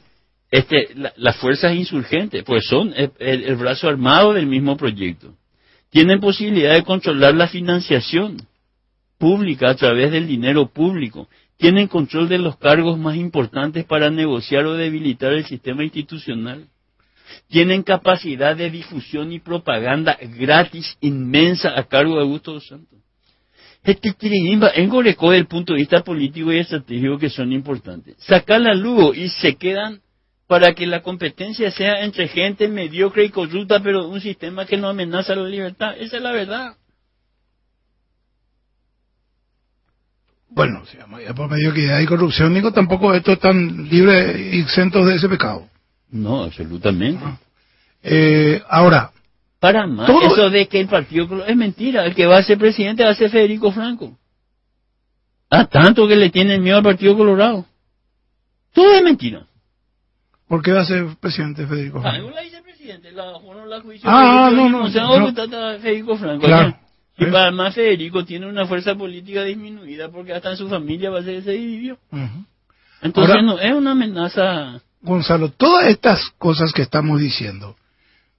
este, 0.49 0.89
las 1.17 1.37
fuerzas 1.37 1.75
insurgentes, 1.75 2.43
pues 2.43 2.65
son 2.65 2.95
el, 2.95 3.55
brazo 3.57 3.87
armado 3.87 4.33
del 4.33 4.47
mismo 4.47 4.75
proyecto. 4.75 5.35
Tienen 5.91 6.19
posibilidad 6.19 6.73
de 6.73 6.83
controlar 6.83 7.35
la 7.35 7.47
financiación 7.47 8.37
pública 9.19 9.69
a 9.69 9.75
través 9.75 10.11
del 10.11 10.27
dinero 10.27 10.67
público. 10.67 11.29
Tienen 11.57 11.87
control 11.87 12.27
de 12.27 12.39
los 12.39 12.57
cargos 12.57 12.97
más 12.97 13.15
importantes 13.15 13.85
para 13.85 14.09
negociar 14.09 14.65
o 14.65 14.73
debilitar 14.73 15.33
el 15.33 15.45
sistema 15.45 15.83
institucional 15.83 16.67
tienen 17.49 17.83
capacidad 17.83 18.55
de 18.55 18.69
difusión 18.69 19.31
y 19.31 19.39
propaganda 19.39 20.17
gratis 20.37 20.97
inmensa 21.01 21.77
a 21.77 21.83
cargo 21.83 22.15
de 22.15 22.21
Augusto 22.21 22.53
dos 22.53 22.67
Santos. 22.67 22.99
Este 23.83 24.13
tirimba 24.13 24.69
engorecó 24.75 25.31
del 25.31 25.47
punto 25.47 25.73
de 25.73 25.79
vista 25.79 26.03
político 26.03 26.51
y 26.51 26.59
estratégico 26.59 27.17
que 27.17 27.29
son 27.29 27.51
importantes. 27.51 28.15
Sacar 28.19 28.61
la 28.61 28.75
luz 28.75 29.17
y 29.17 29.29
se 29.29 29.55
quedan 29.55 30.01
para 30.51 30.73
que 30.73 30.85
la 30.85 31.01
competencia 31.01 31.71
sea 31.71 32.03
entre 32.03 32.27
gente 32.27 32.67
mediocre 32.67 33.23
y 33.23 33.29
corrupta, 33.29 33.81
pero 33.81 34.09
un 34.09 34.19
sistema 34.19 34.65
que 34.65 34.75
no 34.75 34.89
amenaza 34.89 35.33
la 35.33 35.47
libertad. 35.47 35.95
Esa 35.97 36.17
es 36.17 36.21
la 36.21 36.33
verdad. 36.33 36.75
Bueno, 40.49 40.83
por 41.37 41.49
mediocridad 41.49 42.01
y 42.01 42.05
corrupción, 42.05 42.53
digo, 42.53 42.73
tampoco 42.73 43.13
esto 43.13 43.31
es 43.31 43.39
tan 43.39 43.87
libre 43.87 44.49
y 44.51 44.59
exento 44.59 45.05
de 45.05 45.15
ese 45.15 45.29
pecado. 45.29 45.69
No, 46.09 46.43
absolutamente. 46.43 47.23
Eh, 48.03 48.61
ahora. 48.67 49.13
Para 49.57 49.87
más, 49.87 50.09
eso 50.09 50.49
de 50.49 50.67
que 50.67 50.81
el 50.81 50.89
partido 50.89 51.45
es 51.45 51.55
mentira. 51.55 52.05
El 52.05 52.13
que 52.13 52.25
va 52.25 52.39
a 52.39 52.43
ser 52.43 52.57
presidente 52.57 53.05
va 53.05 53.11
a 53.11 53.15
ser 53.15 53.29
Federico 53.29 53.71
Franco. 53.71 54.17
A 55.49 55.63
tanto 55.67 56.09
que 56.09 56.17
le 56.17 56.29
tienen 56.29 56.61
miedo 56.61 56.75
al 56.75 56.83
Partido 56.83 57.15
Colorado. 57.15 57.65
Todo 58.73 58.93
es 58.93 59.01
mentira. 59.01 59.47
¿Por 60.51 60.61
qué 60.61 60.73
va 60.73 60.81
a 60.81 60.85
ser 60.85 61.05
presidente 61.17 61.65
Federico 61.65 62.01
Franco? 62.01 62.29
Ah, 62.37 62.41
la 62.51 62.61
presidente, 62.61 63.09
la, 63.13 63.23
la 63.67 63.79
juicio 63.79 64.09
ah, 64.11 64.49
no, 64.53 64.67
no, 64.67 64.89
no, 64.89 65.79
Federico 65.79 66.17
Franco. 66.17 66.45
Claro. 66.45 66.75
Y 67.17 67.25
para 67.27 67.51
más 67.51 67.73
Federico 67.73 68.25
tiene 68.25 68.47
una 68.47 68.65
fuerza 68.65 68.93
política 68.95 69.45
disminuida 69.45 70.09
porque 70.09 70.33
hasta 70.33 70.51
en 70.51 70.57
su 70.57 70.67
familia 70.67 71.09
va 71.09 71.19
a 71.19 71.23
ser 71.23 71.35
ese 71.35 71.51
dividió. 71.53 71.97
Entonces 73.01 73.37
no, 73.45 73.59
es 73.59 73.73
una 73.73 73.91
amenaza 73.91 74.81
Gonzalo, 75.01 75.51
todas 75.51 75.87
estas 75.87 76.19
cosas 76.37 76.73
que 76.73 76.81
estamos 76.81 77.21
diciendo, 77.21 77.77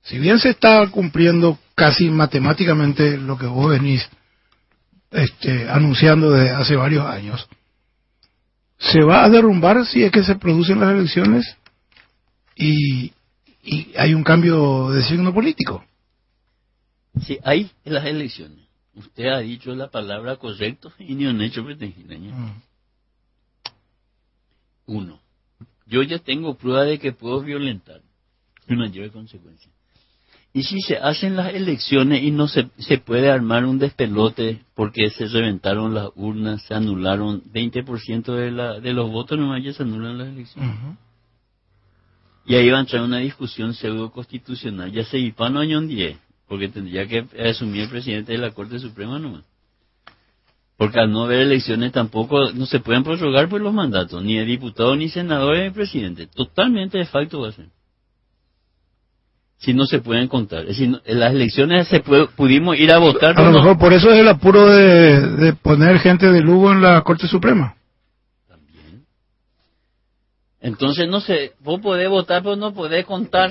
si 0.02 0.18
bien 0.18 0.38
se 0.38 0.50
está 0.50 0.86
cumpliendo 0.90 1.58
casi 1.74 2.10
matemáticamente 2.10 3.16
lo 3.16 3.38
que 3.38 3.46
vos 3.46 3.70
venís 3.70 4.06
este, 5.12 5.66
anunciando 5.66 6.30
desde 6.30 6.50
hace 6.50 6.76
varios 6.76 7.06
años, 7.06 7.48
se 8.76 9.02
va 9.02 9.24
a 9.24 9.30
derrumbar 9.30 9.86
si 9.86 10.04
es 10.04 10.12
que 10.12 10.22
se 10.22 10.34
producen 10.34 10.78
las 10.78 10.92
elecciones 10.92 11.56
y, 12.56 13.12
hay 13.96 14.14
un 14.14 14.24
cambio 14.24 14.90
de 14.90 15.02
signo 15.02 15.32
político. 15.32 15.84
Si 17.22 17.38
hay 17.44 17.70
las 17.84 18.04
elecciones. 18.06 18.58
Usted 18.94 19.26
ha 19.26 19.38
dicho 19.38 19.74
la 19.74 19.88
palabra 19.88 20.36
correcto 20.36 20.92
y 20.98 21.14
ni 21.14 21.26
un 21.26 21.40
hecho 21.40 21.64
pretendido. 21.64 22.18
Mm. 22.18 22.62
Uno 24.86 25.22
yo 25.92 26.02
ya 26.02 26.18
tengo 26.18 26.54
prueba 26.54 26.84
de 26.84 26.98
que 26.98 27.12
puedo 27.12 27.42
violentar 27.42 28.00
una 28.66 28.88
lleve 28.88 29.10
consecuencia. 29.10 29.70
Y 30.54 30.62
si 30.62 30.80
se 30.80 30.96
hacen 30.96 31.36
las 31.36 31.54
elecciones 31.54 32.22
y 32.22 32.30
no 32.30 32.48
se, 32.48 32.68
se 32.78 32.98
puede 32.98 33.30
armar 33.30 33.66
un 33.66 33.78
despelote 33.78 34.62
porque 34.74 35.10
se 35.10 35.26
reventaron 35.26 35.94
las 35.94 36.08
urnas, 36.14 36.62
se 36.62 36.74
anularon 36.74 37.42
20% 37.52 38.24
de, 38.34 38.50
la, 38.50 38.80
de 38.80 38.92
los 38.92 39.10
votos, 39.10 39.38
nomás 39.38 39.62
ya 39.62 39.72
se 39.72 39.82
anulan 39.82 40.18
las 40.18 40.28
elecciones. 40.28 40.76
Y 42.44 42.56
ahí 42.56 42.68
va 42.70 42.78
a 42.78 42.80
entrar 42.80 43.02
una 43.02 43.18
discusión 43.18 43.74
pseudo 43.74 44.10
constitucional. 44.10 44.90
Ya 44.90 45.04
se 45.04 45.32
no 45.38 45.60
año 45.60 45.80
10, 45.80 46.18
porque 46.48 46.68
tendría 46.68 47.06
que 47.06 47.24
asumir 47.48 47.82
el 47.82 47.88
presidente 47.88 48.32
de 48.32 48.38
la 48.38 48.50
Corte 48.50 48.78
Suprema 48.78 49.18
nomás. 49.18 49.44
Porque 50.76 50.98
al 50.98 51.12
no 51.12 51.24
haber 51.24 51.40
elecciones 51.40 51.92
tampoco 51.92 52.50
no 52.52 52.66
se 52.66 52.80
pueden 52.80 53.04
prorrogar 53.04 53.48
por 53.48 53.60
los 53.60 53.72
mandatos, 53.72 54.22
ni 54.24 54.36
de 54.36 54.44
diputado, 54.44 54.96
ni 54.96 55.08
senador, 55.08 55.56
ni 55.56 55.70
presidente. 55.70 56.26
Totalmente 56.26 56.98
de 56.98 57.04
facto 57.04 57.40
va 57.40 57.50
a 57.50 57.52
ser. 57.52 57.66
si 59.58 59.74
no 59.74 59.86
se 59.86 60.00
pueden 60.00 60.26
contar. 60.26 60.62
Es 60.62 60.78
decir, 60.78 61.00
en 61.04 61.20
las 61.20 61.32
elecciones 61.32 61.86
se 61.86 62.00
pudimos 62.00 62.76
ir 62.76 62.90
a 62.90 62.98
votar. 62.98 63.38
A 63.38 63.44
lo 63.44 63.52
mejor 63.52 63.78
por 63.78 63.92
eso 63.92 64.10
es 64.10 64.18
el 64.18 64.26
apuro 64.26 64.66
de, 64.66 65.52
poner 65.62 66.00
gente 66.00 66.32
de 66.32 66.40
Lugo 66.40 66.72
en 66.72 66.82
la 66.82 67.00
Corte 67.02 67.28
Suprema. 67.28 67.76
Entonces, 70.62 71.08
no 71.08 71.20
sé, 71.20 71.52
vos 71.60 71.80
podés 71.80 72.08
votar, 72.08 72.42
pero 72.42 72.56
no 72.56 72.72
podés 72.72 73.04
contar 73.04 73.50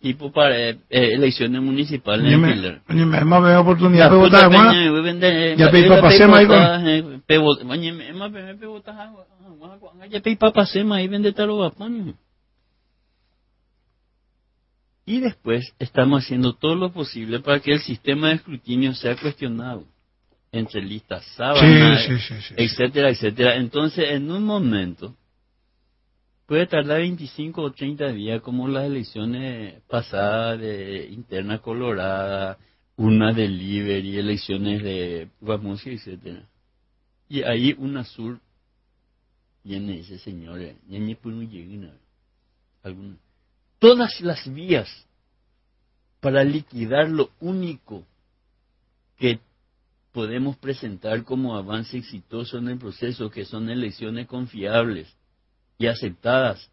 tipo 0.00 0.32
para 0.32 0.58
eh, 0.58 0.78
elecciones 0.88 1.60
municipales 1.60 2.32
en 2.32 2.40
me, 2.40 3.04
me 3.04 3.24
más 3.24 3.42
veo 3.42 3.60
oportunidad 3.60 4.10
de 4.10 4.16
votar 4.16 4.50
más 4.50 4.74
ya 5.58 5.70
pe 5.70 5.86
papasema 5.86 6.38
ahí 6.38 6.46
con 6.46 6.58
ya 10.10 10.20
pe 10.20 10.36
papasema 10.36 10.96
ahí 10.96 11.08
vende 11.08 11.32
talo 11.32 11.58
vapaño 11.58 12.14
y 15.04 15.20
después 15.20 15.74
estamos 15.78 16.24
haciendo 16.24 16.54
todo 16.54 16.74
lo 16.74 16.90
posible 16.92 17.40
para 17.40 17.60
que 17.60 17.72
el 17.74 17.80
sistema 17.80 18.28
de 18.28 18.36
escrutinio 18.36 18.94
sea 18.94 19.16
cuestionado 19.16 19.84
entre 20.52 20.82
listas 20.82 21.24
sábanas, 21.34 22.06
etcétera, 22.56 23.08
etcétera. 23.08 23.56
Entonces, 23.56 24.10
en 24.10 24.30
un 24.30 24.44
momento, 24.44 25.16
puede 26.46 26.66
tardar 26.66 27.00
25 27.00 27.62
o 27.62 27.72
30 27.72 28.12
días, 28.12 28.42
como 28.42 28.68
las 28.68 28.84
elecciones 28.84 29.82
pasadas 29.88 30.60
de 30.60 31.08
Interna 31.10 31.58
Colorada, 31.58 32.58
una 32.96 33.32
de 33.32 33.46
y 33.46 34.18
elecciones 34.18 34.82
de 34.82 35.28
Guamusi, 35.40 35.90
etcétera. 35.90 36.48
Y 37.28 37.42
ahí 37.42 37.74
un 37.78 37.96
azul 37.96 38.40
viene 39.64 40.00
ese 40.00 40.18
señor, 40.18 40.60
alguna. 42.82 43.16
Todas 43.78 44.20
las 44.20 44.52
vías 44.52 44.88
para 46.20 46.44
liquidar 46.44 47.08
lo 47.08 47.30
único 47.40 48.04
que 49.16 49.40
podemos 50.12 50.56
presentar 50.58 51.24
como 51.24 51.56
avance 51.56 51.96
exitoso 51.96 52.58
en 52.58 52.68
el 52.68 52.78
proceso, 52.78 53.30
que 53.30 53.44
son 53.44 53.70
elecciones 53.70 54.26
confiables 54.26 55.16
y 55.82 55.88
aceptadas, 55.88 56.70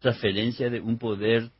transferencia 0.00 0.68
de 0.68 0.80
un 0.80 0.98
poder, 0.98 1.50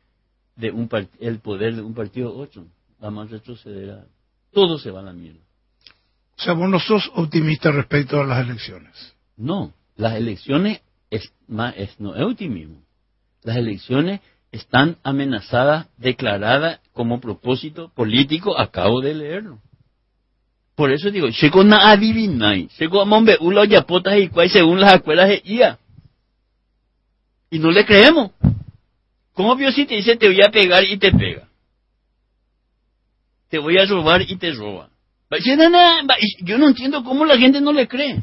de 0.57 0.71
un 0.71 0.89
el 1.19 1.39
poder 1.39 1.75
de 1.75 1.81
un 1.81 1.93
partido 1.93 2.29
a 2.29 2.33
otro, 2.33 2.65
vamos 2.99 3.27
a 3.27 3.31
retroceder 3.31 4.05
Todo 4.51 4.77
se 4.77 4.91
va 4.91 4.99
a 4.99 5.03
la 5.03 5.13
mierda. 5.13 5.39
O 6.37 6.41
sea, 6.41 6.53
vos 6.53 6.69
no 6.69 6.79
sos 6.79 7.09
optimista 7.15 7.71
respecto 7.71 8.19
a 8.19 8.25
las 8.25 8.45
elecciones. 8.45 9.13
No, 9.37 9.73
las 9.95 10.15
elecciones 10.15 10.81
es, 11.09 11.31
más, 11.47 11.73
es, 11.77 11.97
no 11.99 12.15
es 12.15 12.23
optimismo. 12.23 12.81
Las 13.43 13.55
elecciones 13.55 14.19
están 14.51 14.97
amenazadas, 15.03 15.87
declaradas 15.97 16.81
como 16.91 17.21
propósito 17.21 17.89
político, 17.95 18.59
acabo 18.59 18.99
de 18.99 19.13
leerlo. 19.13 19.59
Por 20.75 20.91
eso 20.91 21.11
digo, 21.11 21.27
llegó 21.27 21.63
na 21.63 21.91
adivinai, 21.91 22.69
llegó 22.77 23.01
a 23.01 23.05
mombe 23.05 23.37
ulo 23.39 23.63
y 23.65 24.49
según 24.49 24.79
las 24.79 24.95
escuelas 24.95 25.29
de 25.29 25.41
IA. 25.45 25.79
Y 27.49 27.59
no 27.59 27.71
le 27.71 27.85
creemos. 27.85 28.31
¿Cómo 29.33 29.57
si 29.71 29.85
te 29.85 29.95
dice 29.95 30.17
te 30.17 30.27
voy 30.27 30.41
a 30.41 30.51
pegar 30.51 30.83
y 30.83 30.97
te 30.97 31.11
pega? 31.11 31.47
Te 33.49 33.57
voy 33.57 33.77
a 33.77 33.85
robar 33.85 34.21
y 34.21 34.35
te 34.37 34.51
roba. 34.51 34.89
Yo 36.41 36.57
no 36.57 36.67
entiendo 36.67 37.03
cómo 37.03 37.25
la 37.25 37.37
gente 37.37 37.61
no 37.61 37.71
le 37.71 37.87
cree. 37.87 38.21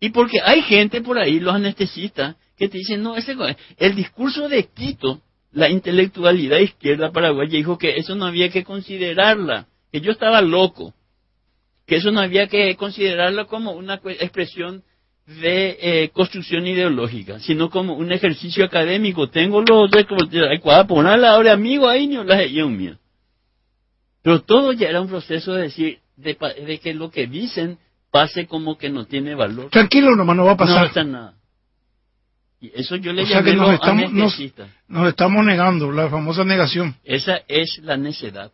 Y 0.00 0.10
porque 0.10 0.38
hay 0.42 0.62
gente 0.62 1.00
por 1.00 1.18
ahí, 1.18 1.40
los 1.40 1.54
anestesistas, 1.54 2.36
que 2.56 2.68
te 2.68 2.78
dicen, 2.78 3.02
no, 3.02 3.16
ese, 3.16 3.36
el 3.78 3.94
discurso 3.94 4.48
de 4.48 4.64
Quito, 4.68 5.20
la 5.52 5.70
intelectualidad 5.70 6.58
izquierda 6.58 7.12
paraguaya 7.12 7.52
dijo 7.52 7.78
que 7.78 7.96
eso 7.96 8.14
no 8.14 8.26
había 8.26 8.48
que 8.48 8.64
considerarla, 8.64 9.66
que 9.92 10.00
yo 10.00 10.12
estaba 10.12 10.40
loco, 10.40 10.94
que 11.86 11.96
eso 11.96 12.10
no 12.10 12.20
había 12.20 12.48
que 12.48 12.76
considerarla 12.76 13.44
como 13.44 13.72
una 13.72 13.94
expresión 13.94 14.82
de 15.26 15.78
eh, 15.80 16.10
construcción 16.10 16.66
ideológica, 16.66 17.40
sino 17.40 17.70
como 17.70 17.94
un 17.94 18.12
ejercicio 18.12 18.64
académico. 18.64 19.30
Tengo 19.30 19.62
los 19.62 19.90
ponerla 20.86 21.30
ahora 21.30 21.52
amigo 21.52 21.88
ahí, 21.88 22.06
ni 22.06 22.22
la 22.22 22.66
mío. 22.66 22.98
Pero 24.22 24.42
todo 24.42 24.72
ya 24.72 24.88
era 24.88 25.00
un 25.00 25.08
proceso 25.08 25.54
de 25.54 25.62
decir, 25.62 25.98
de, 26.16 26.36
de, 26.66 26.78
que 26.78 26.94
lo 26.94 27.10
que 27.10 27.26
dicen 27.26 27.78
pase 28.10 28.46
como 28.46 28.76
que 28.78 28.90
no 28.90 29.06
tiene 29.06 29.34
valor. 29.34 29.70
Tranquilo, 29.70 30.14
nomás 30.14 30.36
no 30.36 30.44
va 30.44 30.52
a 30.52 30.56
pasar. 30.56 30.96
No 30.96 31.04
nada. 31.04 31.34
Y 32.60 32.70
eso 32.74 32.96
yo 32.96 33.12
le 33.12 33.24
o 33.24 33.44
que 33.44 33.54
nos 33.54 33.74
estamos, 33.74 34.12
nos, 34.88 35.08
estamos 35.08 35.44
negando, 35.44 35.90
la 35.92 36.08
famosa 36.08 36.44
negación. 36.44 36.96
Esa 37.04 37.40
es 37.48 37.78
la 37.82 37.96
necedad. 37.96 38.52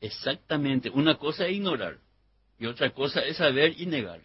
Exactamente. 0.00 0.90
Una 0.90 1.14
cosa 1.14 1.46
es 1.46 1.52
ignorar 1.52 1.98
y 2.58 2.66
otra 2.66 2.90
cosa 2.90 3.20
es 3.20 3.36
saber 3.36 3.74
y 3.78 3.86
negar 3.86 4.20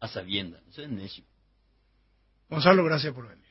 a 0.00 0.08
sabienda. 0.08 0.60
Eso 0.68 0.82
es 0.82 0.88
necio. 0.88 1.24
Gonzalo, 2.48 2.82
gracias 2.84 3.14
por 3.14 3.28
venir. 3.28 3.46